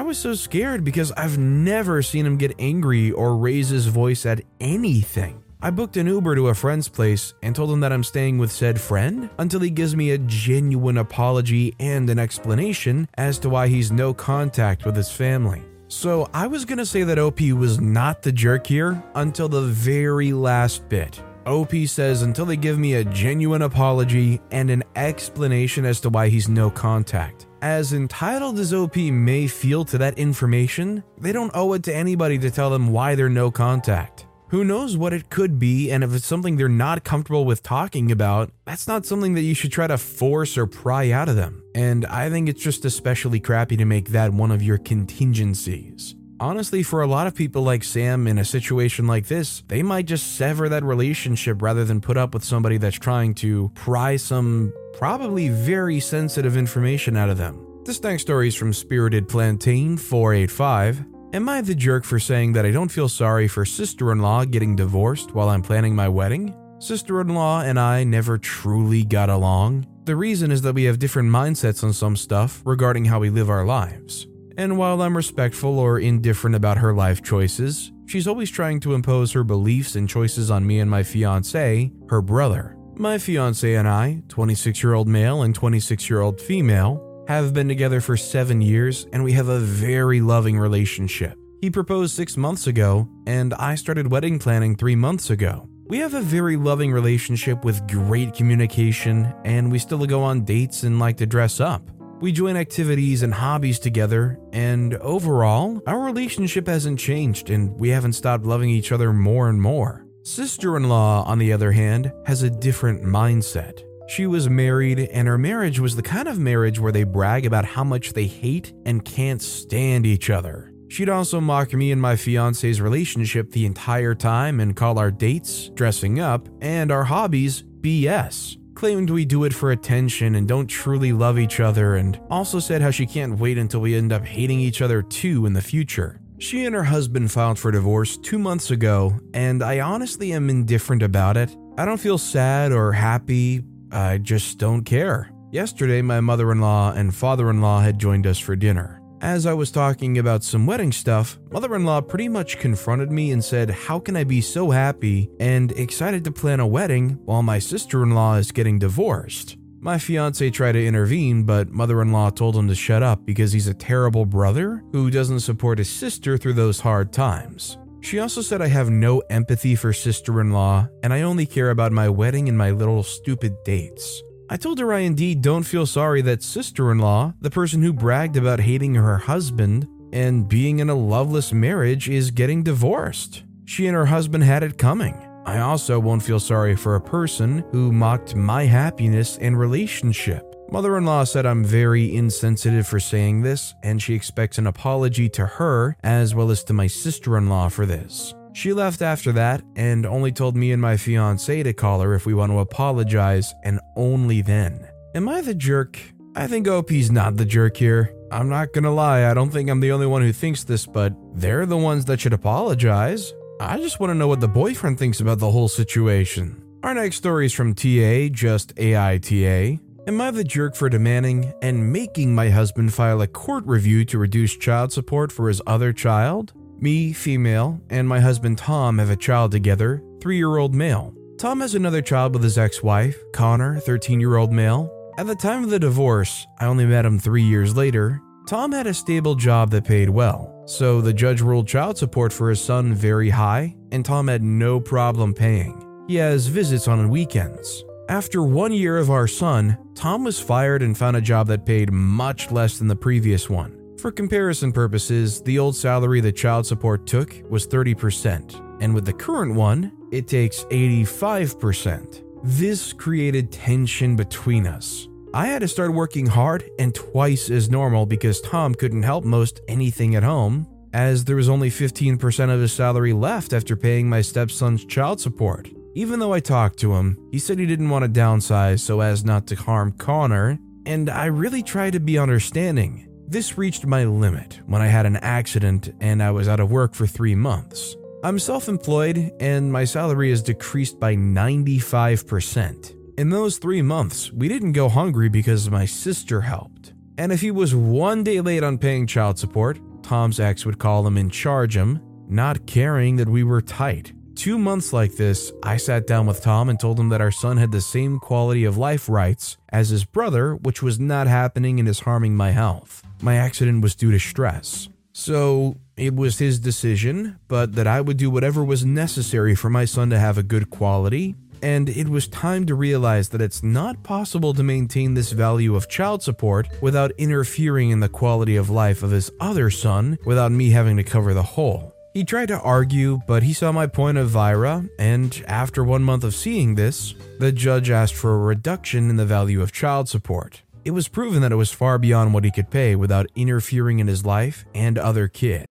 was 0.00 0.16
so 0.16 0.32
scared 0.32 0.84
because 0.84 1.12
I've 1.12 1.36
never 1.36 2.00
seen 2.00 2.24
him 2.24 2.38
get 2.38 2.54
angry 2.58 3.10
or 3.10 3.36
raise 3.36 3.68
his 3.68 3.86
voice 3.86 4.24
at 4.24 4.40
anything. 4.58 5.42
I 5.60 5.70
booked 5.70 5.98
an 5.98 6.06
Uber 6.06 6.34
to 6.36 6.48
a 6.48 6.54
friend's 6.54 6.88
place 6.88 7.34
and 7.42 7.54
told 7.54 7.70
him 7.70 7.80
that 7.80 7.92
I'm 7.92 8.02
staying 8.02 8.38
with 8.38 8.50
said 8.50 8.80
friend 8.80 9.28
until 9.38 9.60
he 9.60 9.70
gives 9.70 9.94
me 9.94 10.10
a 10.10 10.18
genuine 10.18 10.96
apology 10.96 11.74
and 11.78 12.08
an 12.08 12.18
explanation 12.18 13.06
as 13.14 13.38
to 13.40 13.50
why 13.50 13.68
he's 13.68 13.92
no 13.92 14.14
contact 14.14 14.86
with 14.86 14.96
his 14.96 15.12
family. 15.12 15.62
So 15.88 16.28
I 16.32 16.46
was 16.46 16.64
gonna 16.64 16.86
say 16.86 17.02
that 17.02 17.18
OP 17.18 17.40
was 17.52 17.78
not 17.78 18.22
the 18.22 18.32
jerk 18.32 18.66
here 18.66 19.00
until 19.14 19.48
the 19.48 19.60
very 19.60 20.32
last 20.32 20.88
bit. 20.88 21.22
OP 21.46 21.74
says 21.86 22.22
until 22.22 22.46
they 22.46 22.56
give 22.56 22.78
me 22.78 22.94
a 22.94 23.04
genuine 23.04 23.62
apology 23.62 24.40
and 24.50 24.70
an 24.70 24.82
explanation 24.96 25.84
as 25.84 26.00
to 26.00 26.08
why 26.08 26.28
he's 26.28 26.48
no 26.48 26.70
contact. 26.70 27.46
As 27.62 27.92
entitled 27.92 28.58
as 28.58 28.74
OP 28.74 28.96
may 28.96 29.46
feel 29.46 29.84
to 29.84 29.98
that 29.98 30.18
information, 30.18 31.04
they 31.16 31.30
don't 31.30 31.52
owe 31.54 31.74
it 31.74 31.84
to 31.84 31.94
anybody 31.94 32.36
to 32.38 32.50
tell 32.50 32.70
them 32.70 32.90
why 32.90 33.14
they're 33.14 33.28
no 33.28 33.52
contact. 33.52 34.26
Who 34.48 34.64
knows 34.64 34.96
what 34.96 35.12
it 35.12 35.30
could 35.30 35.60
be, 35.60 35.88
and 35.92 36.02
if 36.02 36.12
it's 36.12 36.26
something 36.26 36.56
they're 36.56 36.68
not 36.68 37.04
comfortable 37.04 37.44
with 37.44 37.62
talking 37.62 38.10
about, 38.10 38.50
that's 38.64 38.88
not 38.88 39.06
something 39.06 39.34
that 39.34 39.42
you 39.42 39.54
should 39.54 39.70
try 39.70 39.86
to 39.86 39.96
force 39.96 40.58
or 40.58 40.66
pry 40.66 41.12
out 41.12 41.28
of 41.28 41.36
them. 41.36 41.62
And 41.72 42.04
I 42.06 42.28
think 42.30 42.48
it's 42.48 42.60
just 42.60 42.84
especially 42.84 43.38
crappy 43.38 43.76
to 43.76 43.84
make 43.84 44.08
that 44.08 44.32
one 44.32 44.50
of 44.50 44.60
your 44.60 44.78
contingencies. 44.78 46.16
Honestly, 46.42 46.82
for 46.82 47.02
a 47.02 47.06
lot 47.06 47.28
of 47.28 47.36
people 47.36 47.62
like 47.62 47.84
Sam 47.84 48.26
in 48.26 48.36
a 48.36 48.44
situation 48.44 49.06
like 49.06 49.28
this, 49.28 49.62
they 49.68 49.80
might 49.80 50.06
just 50.06 50.34
sever 50.34 50.68
that 50.70 50.82
relationship 50.82 51.62
rather 51.62 51.84
than 51.84 52.00
put 52.00 52.16
up 52.16 52.34
with 52.34 52.42
somebody 52.42 52.78
that's 52.78 52.98
trying 52.98 53.32
to 53.34 53.70
pry 53.76 54.16
some 54.16 54.72
probably 54.94 55.50
very 55.50 56.00
sensitive 56.00 56.56
information 56.56 57.16
out 57.16 57.30
of 57.30 57.38
them. 57.38 57.64
This 57.84 58.02
next 58.02 58.22
story 58.22 58.48
is 58.48 58.56
from 58.56 58.72
Spirited 58.72 59.28
Plantain 59.28 59.96
485. 59.96 61.04
Am 61.32 61.48
I 61.48 61.60
the 61.60 61.76
jerk 61.76 62.02
for 62.02 62.18
saying 62.18 62.54
that 62.54 62.66
I 62.66 62.72
don't 62.72 62.90
feel 62.90 63.08
sorry 63.08 63.46
for 63.46 63.64
sister 63.64 64.10
in 64.10 64.18
law 64.18 64.44
getting 64.44 64.74
divorced 64.74 65.36
while 65.36 65.48
I'm 65.48 65.62
planning 65.62 65.94
my 65.94 66.08
wedding? 66.08 66.56
Sister 66.80 67.20
in 67.20 67.28
law 67.28 67.60
and 67.60 67.78
I 67.78 68.02
never 68.02 68.36
truly 68.36 69.04
got 69.04 69.30
along. 69.30 69.86
The 70.06 70.16
reason 70.16 70.50
is 70.50 70.62
that 70.62 70.74
we 70.74 70.82
have 70.84 70.98
different 70.98 71.30
mindsets 71.30 71.84
on 71.84 71.92
some 71.92 72.16
stuff 72.16 72.62
regarding 72.64 73.04
how 73.04 73.20
we 73.20 73.30
live 73.30 73.48
our 73.48 73.64
lives. 73.64 74.26
And 74.56 74.76
while 74.76 75.02
I'm 75.02 75.16
respectful 75.16 75.78
or 75.78 75.98
indifferent 75.98 76.56
about 76.56 76.78
her 76.78 76.92
life 76.92 77.22
choices, 77.22 77.92
she's 78.06 78.26
always 78.26 78.50
trying 78.50 78.80
to 78.80 78.94
impose 78.94 79.32
her 79.32 79.44
beliefs 79.44 79.96
and 79.96 80.08
choices 80.08 80.50
on 80.50 80.66
me 80.66 80.80
and 80.80 80.90
my 80.90 81.02
fiance, 81.02 81.90
her 82.08 82.22
brother. 82.22 82.76
My 82.94 83.18
fiance 83.18 83.74
and 83.74 83.88
I, 83.88 84.22
26 84.28 84.82
year 84.82 84.94
old 84.94 85.08
male 85.08 85.42
and 85.42 85.54
26 85.54 86.10
year 86.10 86.20
old 86.20 86.40
female, 86.40 87.24
have 87.28 87.54
been 87.54 87.68
together 87.68 88.00
for 88.00 88.16
seven 88.16 88.60
years 88.60 89.06
and 89.12 89.24
we 89.24 89.32
have 89.32 89.48
a 89.48 89.58
very 89.58 90.20
loving 90.20 90.58
relationship. 90.58 91.38
He 91.62 91.70
proposed 91.70 92.16
six 92.16 92.36
months 92.36 92.66
ago, 92.66 93.08
and 93.24 93.54
I 93.54 93.76
started 93.76 94.10
wedding 94.10 94.40
planning 94.40 94.74
three 94.74 94.96
months 94.96 95.30
ago. 95.30 95.68
We 95.86 95.98
have 95.98 96.12
a 96.12 96.20
very 96.20 96.56
loving 96.56 96.90
relationship 96.90 97.64
with 97.64 97.86
great 97.86 98.34
communication, 98.34 99.32
and 99.44 99.70
we 99.70 99.78
still 99.78 100.04
go 100.06 100.24
on 100.24 100.44
dates 100.44 100.82
and 100.82 100.98
like 100.98 101.18
to 101.18 101.26
dress 101.26 101.60
up. 101.60 101.88
We 102.22 102.30
join 102.30 102.56
activities 102.56 103.24
and 103.24 103.34
hobbies 103.34 103.80
together, 103.80 104.38
and 104.52 104.94
overall, 104.98 105.82
our 105.88 105.98
relationship 105.98 106.68
hasn't 106.68 107.00
changed 107.00 107.50
and 107.50 107.74
we 107.80 107.88
haven't 107.88 108.12
stopped 108.12 108.44
loving 108.44 108.70
each 108.70 108.92
other 108.92 109.12
more 109.12 109.48
and 109.48 109.60
more. 109.60 110.06
Sister 110.22 110.76
in 110.76 110.88
law, 110.88 111.24
on 111.24 111.40
the 111.40 111.52
other 111.52 111.72
hand, 111.72 112.12
has 112.24 112.44
a 112.44 112.48
different 112.48 113.02
mindset. 113.02 113.82
She 114.06 114.28
was 114.28 114.48
married, 114.48 115.00
and 115.00 115.26
her 115.26 115.36
marriage 115.36 115.80
was 115.80 115.96
the 115.96 116.02
kind 116.02 116.28
of 116.28 116.38
marriage 116.38 116.78
where 116.78 116.92
they 116.92 117.02
brag 117.02 117.44
about 117.44 117.64
how 117.64 117.82
much 117.82 118.12
they 118.12 118.28
hate 118.28 118.72
and 118.86 119.04
can't 119.04 119.42
stand 119.42 120.06
each 120.06 120.30
other. 120.30 120.72
She'd 120.90 121.08
also 121.08 121.40
mock 121.40 121.72
me 121.72 121.90
and 121.90 122.00
my 122.00 122.14
fiance's 122.14 122.80
relationship 122.80 123.50
the 123.50 123.66
entire 123.66 124.14
time 124.14 124.60
and 124.60 124.76
call 124.76 124.96
our 124.96 125.10
dates, 125.10 125.70
dressing 125.70 126.20
up, 126.20 126.48
and 126.60 126.92
our 126.92 127.02
hobbies 127.02 127.64
BS 127.80 128.61
claimed 128.82 129.10
we 129.10 129.24
do 129.24 129.44
it 129.44 129.54
for 129.54 129.70
attention 129.70 130.34
and 130.34 130.48
don't 130.48 130.66
truly 130.66 131.12
love 131.12 131.38
each 131.38 131.60
other, 131.60 131.94
and 131.94 132.18
also 132.28 132.58
said 132.58 132.82
how 132.82 132.90
she 132.90 133.06
can't 133.06 133.38
wait 133.38 133.56
until 133.56 133.80
we 133.80 133.94
end 133.94 134.12
up 134.12 134.26
hating 134.26 134.58
each 134.58 134.82
other 134.82 135.02
too 135.02 135.46
in 135.46 135.52
the 135.52 135.62
future. 135.62 136.20
She 136.38 136.64
and 136.64 136.74
her 136.74 136.82
husband 136.82 137.30
filed 137.30 137.60
for 137.60 137.70
divorce 137.70 138.16
two 138.16 138.40
months 138.40 138.72
ago, 138.72 139.20
and 139.34 139.62
I 139.62 139.78
honestly 139.78 140.32
am 140.32 140.50
indifferent 140.50 141.04
about 141.04 141.36
it. 141.36 141.56
I 141.78 141.84
don't 141.84 142.00
feel 142.00 142.18
sad 142.18 142.72
or 142.72 142.90
happy, 142.90 143.62
I 143.92 144.18
just 144.18 144.58
don't 144.58 144.82
care. 144.82 145.30
Yesterday, 145.52 146.02
my 146.02 146.20
mother 146.20 146.50
in 146.50 146.60
law 146.60 146.92
and 146.92 147.14
father 147.14 147.50
in 147.50 147.60
law 147.60 147.82
had 147.82 148.00
joined 148.00 148.26
us 148.26 148.40
for 148.40 148.56
dinner. 148.56 149.00
As 149.22 149.46
I 149.46 149.52
was 149.52 149.70
talking 149.70 150.18
about 150.18 150.42
some 150.42 150.66
wedding 150.66 150.90
stuff, 150.90 151.38
mother 151.52 151.76
in 151.76 151.84
law 151.84 152.00
pretty 152.00 152.28
much 152.28 152.58
confronted 152.58 153.12
me 153.12 153.30
and 153.30 153.42
said, 153.42 153.70
How 153.70 154.00
can 154.00 154.16
I 154.16 154.24
be 154.24 154.40
so 154.40 154.72
happy 154.72 155.30
and 155.38 155.70
excited 155.70 156.24
to 156.24 156.32
plan 156.32 156.58
a 156.58 156.66
wedding 156.66 157.10
while 157.24 157.44
my 157.44 157.60
sister 157.60 158.02
in 158.02 158.10
law 158.10 158.34
is 158.34 158.50
getting 158.50 158.80
divorced? 158.80 159.56
My 159.78 159.96
fiance 159.96 160.50
tried 160.50 160.72
to 160.72 160.84
intervene, 160.84 161.44
but 161.44 161.70
mother 161.70 162.02
in 162.02 162.10
law 162.10 162.30
told 162.30 162.56
him 162.56 162.66
to 162.66 162.74
shut 162.74 163.04
up 163.04 163.24
because 163.24 163.52
he's 163.52 163.68
a 163.68 163.74
terrible 163.74 164.26
brother 164.26 164.82
who 164.90 165.08
doesn't 165.08 165.38
support 165.38 165.78
his 165.78 165.88
sister 165.88 166.36
through 166.36 166.54
those 166.54 166.80
hard 166.80 167.12
times. 167.12 167.78
She 168.00 168.18
also 168.18 168.40
said 168.40 168.60
I 168.60 168.66
have 168.66 168.90
no 168.90 169.20
empathy 169.30 169.76
for 169.76 169.92
sister 169.92 170.40
in 170.40 170.50
law 170.50 170.88
and 171.04 171.12
I 171.12 171.22
only 171.22 171.46
care 171.46 171.70
about 171.70 171.92
my 171.92 172.08
wedding 172.08 172.48
and 172.48 172.58
my 172.58 172.72
little 172.72 173.04
stupid 173.04 173.54
dates. 173.64 174.20
I 174.52 174.58
told 174.58 174.78
her 174.80 174.92
I 174.92 174.98
indeed 174.98 175.40
don't 175.40 175.62
feel 175.62 175.86
sorry 175.86 176.20
that 176.20 176.42
sister 176.42 176.92
in 176.92 176.98
law, 176.98 177.32
the 177.40 177.48
person 177.50 177.80
who 177.80 177.90
bragged 177.90 178.36
about 178.36 178.60
hating 178.60 178.94
her 178.96 179.16
husband 179.16 179.88
and 180.12 180.46
being 180.46 180.80
in 180.80 180.90
a 180.90 180.94
loveless 180.94 181.54
marriage, 181.54 182.10
is 182.10 182.30
getting 182.30 182.62
divorced. 182.62 183.44
She 183.64 183.86
and 183.86 183.96
her 183.96 184.04
husband 184.04 184.44
had 184.44 184.62
it 184.62 184.76
coming. 184.76 185.16
I 185.46 185.60
also 185.60 185.98
won't 185.98 186.22
feel 186.22 186.38
sorry 186.38 186.76
for 186.76 186.96
a 186.96 187.00
person 187.00 187.64
who 187.70 187.92
mocked 187.92 188.36
my 188.36 188.64
happiness 188.64 189.38
and 189.38 189.58
relationship. 189.58 190.44
Mother 190.70 190.98
in 190.98 191.06
law 191.06 191.24
said 191.24 191.46
I'm 191.46 191.64
very 191.64 192.14
insensitive 192.14 192.86
for 192.86 193.00
saying 193.00 193.40
this, 193.40 193.74
and 193.82 194.02
she 194.02 194.12
expects 194.12 194.58
an 194.58 194.66
apology 194.66 195.30
to 195.30 195.46
her 195.46 195.96
as 196.04 196.34
well 196.34 196.50
as 196.50 196.62
to 196.64 196.74
my 196.74 196.88
sister 196.88 197.38
in 197.38 197.48
law 197.48 197.70
for 197.70 197.86
this. 197.86 198.34
She 198.54 198.72
left 198.72 199.02
after 199.02 199.32
that 199.32 199.62
and 199.76 200.04
only 200.04 200.32
told 200.32 200.56
me 200.56 200.72
and 200.72 200.82
my 200.82 200.96
fiance 200.96 201.62
to 201.62 201.72
call 201.72 202.00
her 202.00 202.14
if 202.14 202.26
we 202.26 202.34
want 202.34 202.52
to 202.52 202.58
apologize, 202.58 203.54
and 203.64 203.80
only 203.96 204.42
then. 204.42 204.86
Am 205.14 205.28
I 205.28 205.40
the 205.40 205.54
jerk? 205.54 205.98
I 206.36 206.46
think 206.46 206.68
OP's 206.68 207.10
not 207.10 207.36
the 207.36 207.44
jerk 207.44 207.76
here. 207.76 208.14
I'm 208.30 208.48
not 208.48 208.72
gonna 208.72 208.92
lie, 208.92 209.30
I 209.30 209.34
don't 209.34 209.50
think 209.50 209.68
I'm 209.68 209.80
the 209.80 209.92
only 209.92 210.06
one 210.06 210.22
who 210.22 210.32
thinks 210.32 210.64
this, 210.64 210.86
but 210.86 211.14
they're 211.34 211.66
the 211.66 211.76
ones 211.76 212.06
that 212.06 212.20
should 212.20 212.32
apologize. 212.32 213.34
I 213.60 213.78
just 213.78 214.00
want 214.00 214.10
to 214.10 214.14
know 214.14 214.28
what 214.28 214.40
the 214.40 214.48
boyfriend 214.48 214.98
thinks 214.98 215.20
about 215.20 215.38
the 215.38 215.50
whole 215.50 215.68
situation. 215.68 216.62
Our 216.82 216.94
next 216.94 217.16
story 217.16 217.46
is 217.46 217.52
from 217.52 217.74
TA, 217.74 218.28
just 218.32 218.74
AITA. 218.76 219.78
Am 220.08 220.20
I 220.20 220.30
the 220.32 220.42
jerk 220.42 220.74
for 220.74 220.88
demanding 220.88 221.52
and 221.62 221.92
making 221.92 222.34
my 222.34 222.50
husband 222.50 222.92
file 222.92 223.20
a 223.20 223.28
court 223.28 223.64
review 223.66 224.04
to 224.06 224.18
reduce 224.18 224.56
child 224.56 224.92
support 224.92 225.30
for 225.30 225.46
his 225.46 225.62
other 225.66 225.92
child? 225.92 226.52
Me, 226.82 227.12
female, 227.12 227.80
and 227.90 228.08
my 228.08 228.18
husband 228.18 228.58
Tom 228.58 228.98
have 228.98 229.08
a 229.08 229.14
child 229.14 229.52
together, 229.52 230.02
three 230.20 230.36
year 230.36 230.56
old 230.56 230.74
male. 230.74 231.14
Tom 231.38 231.60
has 231.60 231.76
another 231.76 232.02
child 232.02 232.34
with 232.34 232.42
his 232.42 232.58
ex 232.58 232.82
wife, 232.82 233.16
Connor, 233.32 233.78
13 233.78 234.18
year 234.18 234.34
old 234.36 234.50
male. 234.50 234.90
At 235.16 235.28
the 235.28 235.36
time 235.36 235.62
of 235.62 235.70
the 235.70 235.78
divorce, 235.78 236.44
I 236.58 236.66
only 236.66 236.84
met 236.84 237.04
him 237.04 237.20
three 237.20 237.44
years 237.44 237.76
later. 237.76 238.20
Tom 238.48 238.72
had 238.72 238.88
a 238.88 238.94
stable 238.94 239.36
job 239.36 239.70
that 239.70 239.84
paid 239.84 240.10
well, 240.10 240.64
so 240.66 241.00
the 241.00 241.12
judge 241.12 241.40
ruled 241.40 241.68
child 241.68 241.98
support 241.98 242.32
for 242.32 242.50
his 242.50 242.60
son 242.60 242.92
very 242.94 243.30
high, 243.30 243.76
and 243.92 244.04
Tom 244.04 244.26
had 244.26 244.42
no 244.42 244.80
problem 244.80 245.34
paying. 245.34 246.04
He 246.08 246.16
has 246.16 246.48
visits 246.48 246.88
on 246.88 247.10
weekends. 247.10 247.84
After 248.08 248.42
one 248.42 248.72
year 248.72 248.98
of 248.98 249.08
our 249.08 249.28
son, 249.28 249.78
Tom 249.94 250.24
was 250.24 250.40
fired 250.40 250.82
and 250.82 250.98
found 250.98 251.16
a 251.16 251.20
job 251.20 251.46
that 251.46 251.64
paid 251.64 251.92
much 251.92 252.50
less 252.50 252.78
than 252.78 252.88
the 252.88 252.96
previous 252.96 253.48
one. 253.48 253.81
For 254.02 254.10
comparison 254.10 254.72
purposes, 254.72 255.42
the 255.42 255.60
old 255.60 255.76
salary 255.76 256.20
that 256.22 256.34
child 256.34 256.66
support 256.66 257.06
took 257.06 257.40
was 257.48 257.68
30%, 257.68 258.80
and 258.80 258.92
with 258.92 259.04
the 259.04 259.12
current 259.12 259.54
one, 259.54 259.92
it 260.10 260.26
takes 260.26 260.64
85%. 260.64 262.24
This 262.42 262.92
created 262.92 263.52
tension 263.52 264.16
between 264.16 264.66
us. 264.66 265.06
I 265.32 265.46
had 265.46 265.60
to 265.60 265.68
start 265.68 265.94
working 265.94 266.26
hard 266.26 266.68
and 266.80 266.92
twice 266.92 267.48
as 267.48 267.70
normal 267.70 268.04
because 268.04 268.40
Tom 268.40 268.74
couldn't 268.74 269.04
help 269.04 269.22
most 269.22 269.60
anything 269.68 270.16
at 270.16 270.24
home, 270.24 270.66
as 270.92 271.24
there 271.24 271.36
was 271.36 271.48
only 271.48 271.70
15% 271.70 272.52
of 272.52 272.60
his 272.60 272.72
salary 272.72 273.12
left 273.12 273.52
after 273.52 273.76
paying 273.76 274.08
my 274.08 274.20
stepson's 274.20 274.84
child 274.84 275.20
support. 275.20 275.68
Even 275.94 276.18
though 276.18 276.32
I 276.32 276.40
talked 276.40 276.80
to 276.80 276.92
him, 276.92 277.16
he 277.30 277.38
said 277.38 277.60
he 277.60 277.66
didn't 277.66 277.90
want 277.90 278.04
to 278.04 278.20
downsize 278.20 278.80
so 278.80 279.00
as 279.00 279.24
not 279.24 279.46
to 279.46 279.54
harm 279.54 279.92
Connor, 279.92 280.58
and 280.86 281.08
I 281.08 281.26
really 281.26 281.62
tried 281.62 281.92
to 281.92 282.00
be 282.00 282.18
understanding. 282.18 283.06
This 283.32 283.56
reached 283.56 283.86
my 283.86 284.04
limit 284.04 284.60
when 284.66 284.82
I 284.82 284.88
had 284.88 285.06
an 285.06 285.16
accident 285.16 285.94
and 286.02 286.22
I 286.22 286.30
was 286.30 286.48
out 286.48 286.60
of 286.60 286.70
work 286.70 286.92
for 286.92 287.06
three 287.06 287.34
months. 287.34 287.96
I'm 288.22 288.38
self 288.38 288.68
employed 288.68 289.32
and 289.40 289.72
my 289.72 289.84
salary 289.84 290.28
has 290.28 290.42
decreased 290.42 291.00
by 291.00 291.16
95%. 291.16 292.94
In 293.18 293.30
those 293.30 293.56
three 293.56 293.80
months, 293.80 294.30
we 294.30 294.48
didn't 294.48 294.72
go 294.72 294.90
hungry 294.90 295.30
because 295.30 295.70
my 295.70 295.86
sister 295.86 296.42
helped. 296.42 296.92
And 297.16 297.32
if 297.32 297.40
he 297.40 297.50
was 297.50 297.74
one 297.74 298.22
day 298.22 298.42
late 298.42 298.62
on 298.62 298.76
paying 298.76 299.06
child 299.06 299.38
support, 299.38 299.80
Tom's 300.02 300.38
ex 300.38 300.66
would 300.66 300.78
call 300.78 301.06
him 301.06 301.16
and 301.16 301.32
charge 301.32 301.74
him, 301.74 302.02
not 302.28 302.66
caring 302.66 303.16
that 303.16 303.30
we 303.30 303.44
were 303.44 303.62
tight. 303.62 304.12
Two 304.34 304.58
months 304.58 304.92
like 304.92 305.16
this, 305.16 305.50
I 305.62 305.78
sat 305.78 306.06
down 306.06 306.26
with 306.26 306.42
Tom 306.42 306.68
and 306.68 306.78
told 306.78 307.00
him 307.00 307.08
that 307.08 307.22
our 307.22 307.30
son 307.30 307.56
had 307.56 307.72
the 307.72 307.80
same 307.80 308.18
quality 308.18 308.64
of 308.64 308.76
life 308.76 309.08
rights 309.08 309.56
as 309.70 309.88
his 309.88 310.04
brother, 310.04 310.54
which 310.56 310.82
was 310.82 311.00
not 311.00 311.28
happening 311.28 311.80
and 311.80 311.88
is 311.88 312.00
harming 312.00 312.36
my 312.36 312.50
health. 312.50 313.01
My 313.22 313.36
accident 313.36 313.82
was 313.82 313.94
due 313.94 314.10
to 314.10 314.18
stress. 314.18 314.88
So 315.12 315.76
it 315.96 316.16
was 316.16 316.38
his 316.38 316.58
decision, 316.58 317.38
but 317.46 317.74
that 317.76 317.86
I 317.86 318.00
would 318.00 318.16
do 318.16 318.30
whatever 318.30 318.64
was 318.64 318.84
necessary 318.84 319.54
for 319.54 319.70
my 319.70 319.84
son 319.84 320.10
to 320.10 320.18
have 320.18 320.38
a 320.38 320.42
good 320.42 320.70
quality. 320.70 321.36
And 321.62 321.88
it 321.88 322.08
was 322.08 322.26
time 322.26 322.66
to 322.66 322.74
realize 322.74 323.28
that 323.28 323.40
it's 323.40 323.62
not 323.62 324.02
possible 324.02 324.52
to 324.54 324.64
maintain 324.64 325.14
this 325.14 325.30
value 325.30 325.76
of 325.76 325.88
child 325.88 326.24
support 326.24 326.66
without 326.80 327.12
interfering 327.16 327.90
in 327.90 328.00
the 328.00 328.08
quality 328.08 328.56
of 328.56 328.68
life 328.68 329.04
of 329.04 329.12
his 329.12 329.30
other 329.38 329.70
son 329.70 330.18
without 330.24 330.50
me 330.50 330.70
having 330.70 330.96
to 330.96 331.04
cover 331.04 331.32
the 331.32 331.42
whole. 331.42 331.94
He 332.14 332.24
tried 332.24 332.48
to 332.48 332.60
argue, 332.60 333.20
but 333.28 333.44
he 333.44 333.52
saw 333.52 333.70
my 333.70 333.86
point 333.86 334.18
of 334.18 334.28
Vira, 334.30 334.84
and 334.98 335.42
after 335.46 335.84
one 335.84 336.02
month 336.02 336.24
of 336.24 336.34
seeing 336.34 336.74
this, 336.74 337.14
the 337.38 337.52
judge 337.52 337.88
asked 337.88 338.14
for 338.14 338.34
a 338.34 338.38
reduction 338.38 339.08
in 339.08 339.16
the 339.16 339.24
value 339.24 339.62
of 339.62 339.72
child 339.72 340.08
support. 340.08 340.62
It 340.84 340.90
was 340.90 341.06
proven 341.08 341.42
that 341.42 341.52
it 341.52 341.56
was 341.56 341.70
far 341.70 341.98
beyond 341.98 342.34
what 342.34 342.44
he 342.44 342.50
could 342.50 342.70
pay 342.70 342.96
without 342.96 343.30
interfering 343.36 344.00
in 344.00 344.08
his 344.08 344.26
life 344.26 344.64
and 344.74 344.98
other 344.98 345.28
kids. 345.28 345.66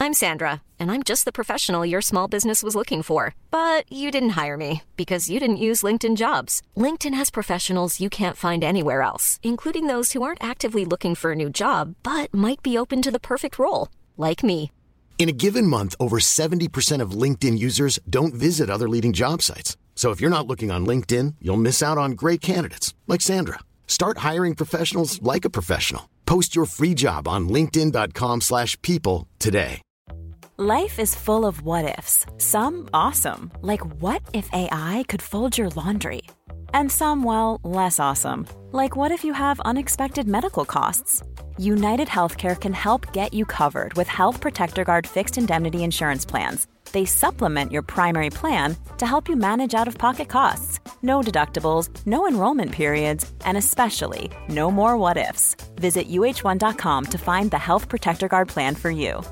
I'm 0.00 0.12
Sandra, 0.12 0.60
and 0.78 0.90
I'm 0.90 1.02
just 1.02 1.24
the 1.24 1.32
professional 1.32 1.86
your 1.86 2.02
small 2.02 2.28
business 2.28 2.62
was 2.62 2.74
looking 2.74 3.02
for. 3.02 3.34
But 3.50 3.90
you 3.90 4.10
didn't 4.10 4.30
hire 4.30 4.56
me 4.56 4.82
because 4.96 5.30
you 5.30 5.38
didn't 5.40 5.64
use 5.68 5.82
LinkedIn 5.82 6.16
jobs. 6.16 6.62
LinkedIn 6.76 7.14
has 7.14 7.30
professionals 7.30 8.00
you 8.00 8.10
can't 8.10 8.36
find 8.36 8.62
anywhere 8.62 9.02
else, 9.02 9.38
including 9.42 9.86
those 9.86 10.12
who 10.12 10.22
aren't 10.22 10.44
actively 10.44 10.84
looking 10.84 11.14
for 11.14 11.32
a 11.32 11.36
new 11.36 11.48
job 11.48 11.94
but 12.02 12.34
might 12.34 12.62
be 12.62 12.76
open 12.76 13.00
to 13.02 13.10
the 13.10 13.20
perfect 13.20 13.58
role, 13.58 13.88
like 14.16 14.42
me. 14.42 14.70
In 15.16 15.28
a 15.28 15.32
given 15.32 15.66
month, 15.66 15.94
over 16.00 16.18
70% 16.18 17.00
of 17.00 17.12
LinkedIn 17.12 17.56
users 17.56 18.00
don't 18.10 18.34
visit 18.34 18.68
other 18.68 18.88
leading 18.88 19.12
job 19.12 19.42
sites. 19.42 19.76
So 19.94 20.10
if 20.10 20.20
you're 20.20 20.28
not 20.28 20.46
looking 20.46 20.70
on 20.70 20.84
LinkedIn, 20.84 21.36
you'll 21.40 21.56
miss 21.68 21.82
out 21.82 21.96
on 21.96 22.12
great 22.12 22.42
candidates 22.42 22.92
like 23.06 23.22
Sandra. 23.22 23.60
Start 23.86 24.18
hiring 24.18 24.54
professionals 24.54 25.22
like 25.22 25.46
a 25.46 25.50
professional. 25.50 26.10
Post 26.26 26.54
your 26.54 26.66
free 26.66 26.94
job 26.94 27.26
on 27.26 27.48
linkedin.com/people 27.48 29.28
today. 29.38 29.80
Life 30.56 31.00
is 31.00 31.16
full 31.16 31.44
of 31.46 31.62
what 31.62 31.98
ifs. 31.98 32.26
Some 32.38 32.88
awesome, 32.94 33.50
like 33.60 33.84
what 34.00 34.22
if 34.32 34.48
AI 34.52 35.04
could 35.08 35.20
fold 35.20 35.58
your 35.58 35.68
laundry? 35.70 36.22
And 36.72 36.92
some, 36.92 37.24
well, 37.24 37.58
less 37.64 37.98
awesome, 37.98 38.46
like 38.70 38.94
what 38.94 39.10
if 39.10 39.24
you 39.24 39.32
have 39.32 39.58
unexpected 39.64 40.28
medical 40.28 40.64
costs? 40.64 41.24
United 41.58 42.06
Healthcare 42.06 42.54
can 42.56 42.72
help 42.72 43.12
get 43.12 43.34
you 43.34 43.44
covered 43.44 43.94
with 43.94 44.06
Health 44.06 44.40
Protector 44.40 44.84
Guard 44.84 45.08
fixed 45.08 45.38
indemnity 45.38 45.82
insurance 45.82 46.24
plans. 46.24 46.68
They 46.94 47.04
supplement 47.04 47.72
your 47.72 47.82
primary 47.82 48.30
plan 48.30 48.76
to 48.98 49.04
help 49.04 49.28
you 49.28 49.34
manage 49.36 49.74
out 49.74 49.88
of 49.88 49.98
pocket 49.98 50.28
costs. 50.28 50.78
No 51.02 51.20
deductibles, 51.22 51.88
no 52.06 52.28
enrollment 52.28 52.70
periods, 52.70 53.30
and 53.44 53.58
especially 53.58 54.30
no 54.48 54.70
more 54.70 54.96
what 54.96 55.16
ifs. 55.16 55.56
Visit 55.74 56.08
uh1.com 56.08 57.06
to 57.06 57.18
find 57.18 57.50
the 57.50 57.58
Health 57.58 57.88
Protector 57.88 58.28
Guard 58.28 58.48
plan 58.48 58.76
for 58.76 58.90
you. 58.90 59.22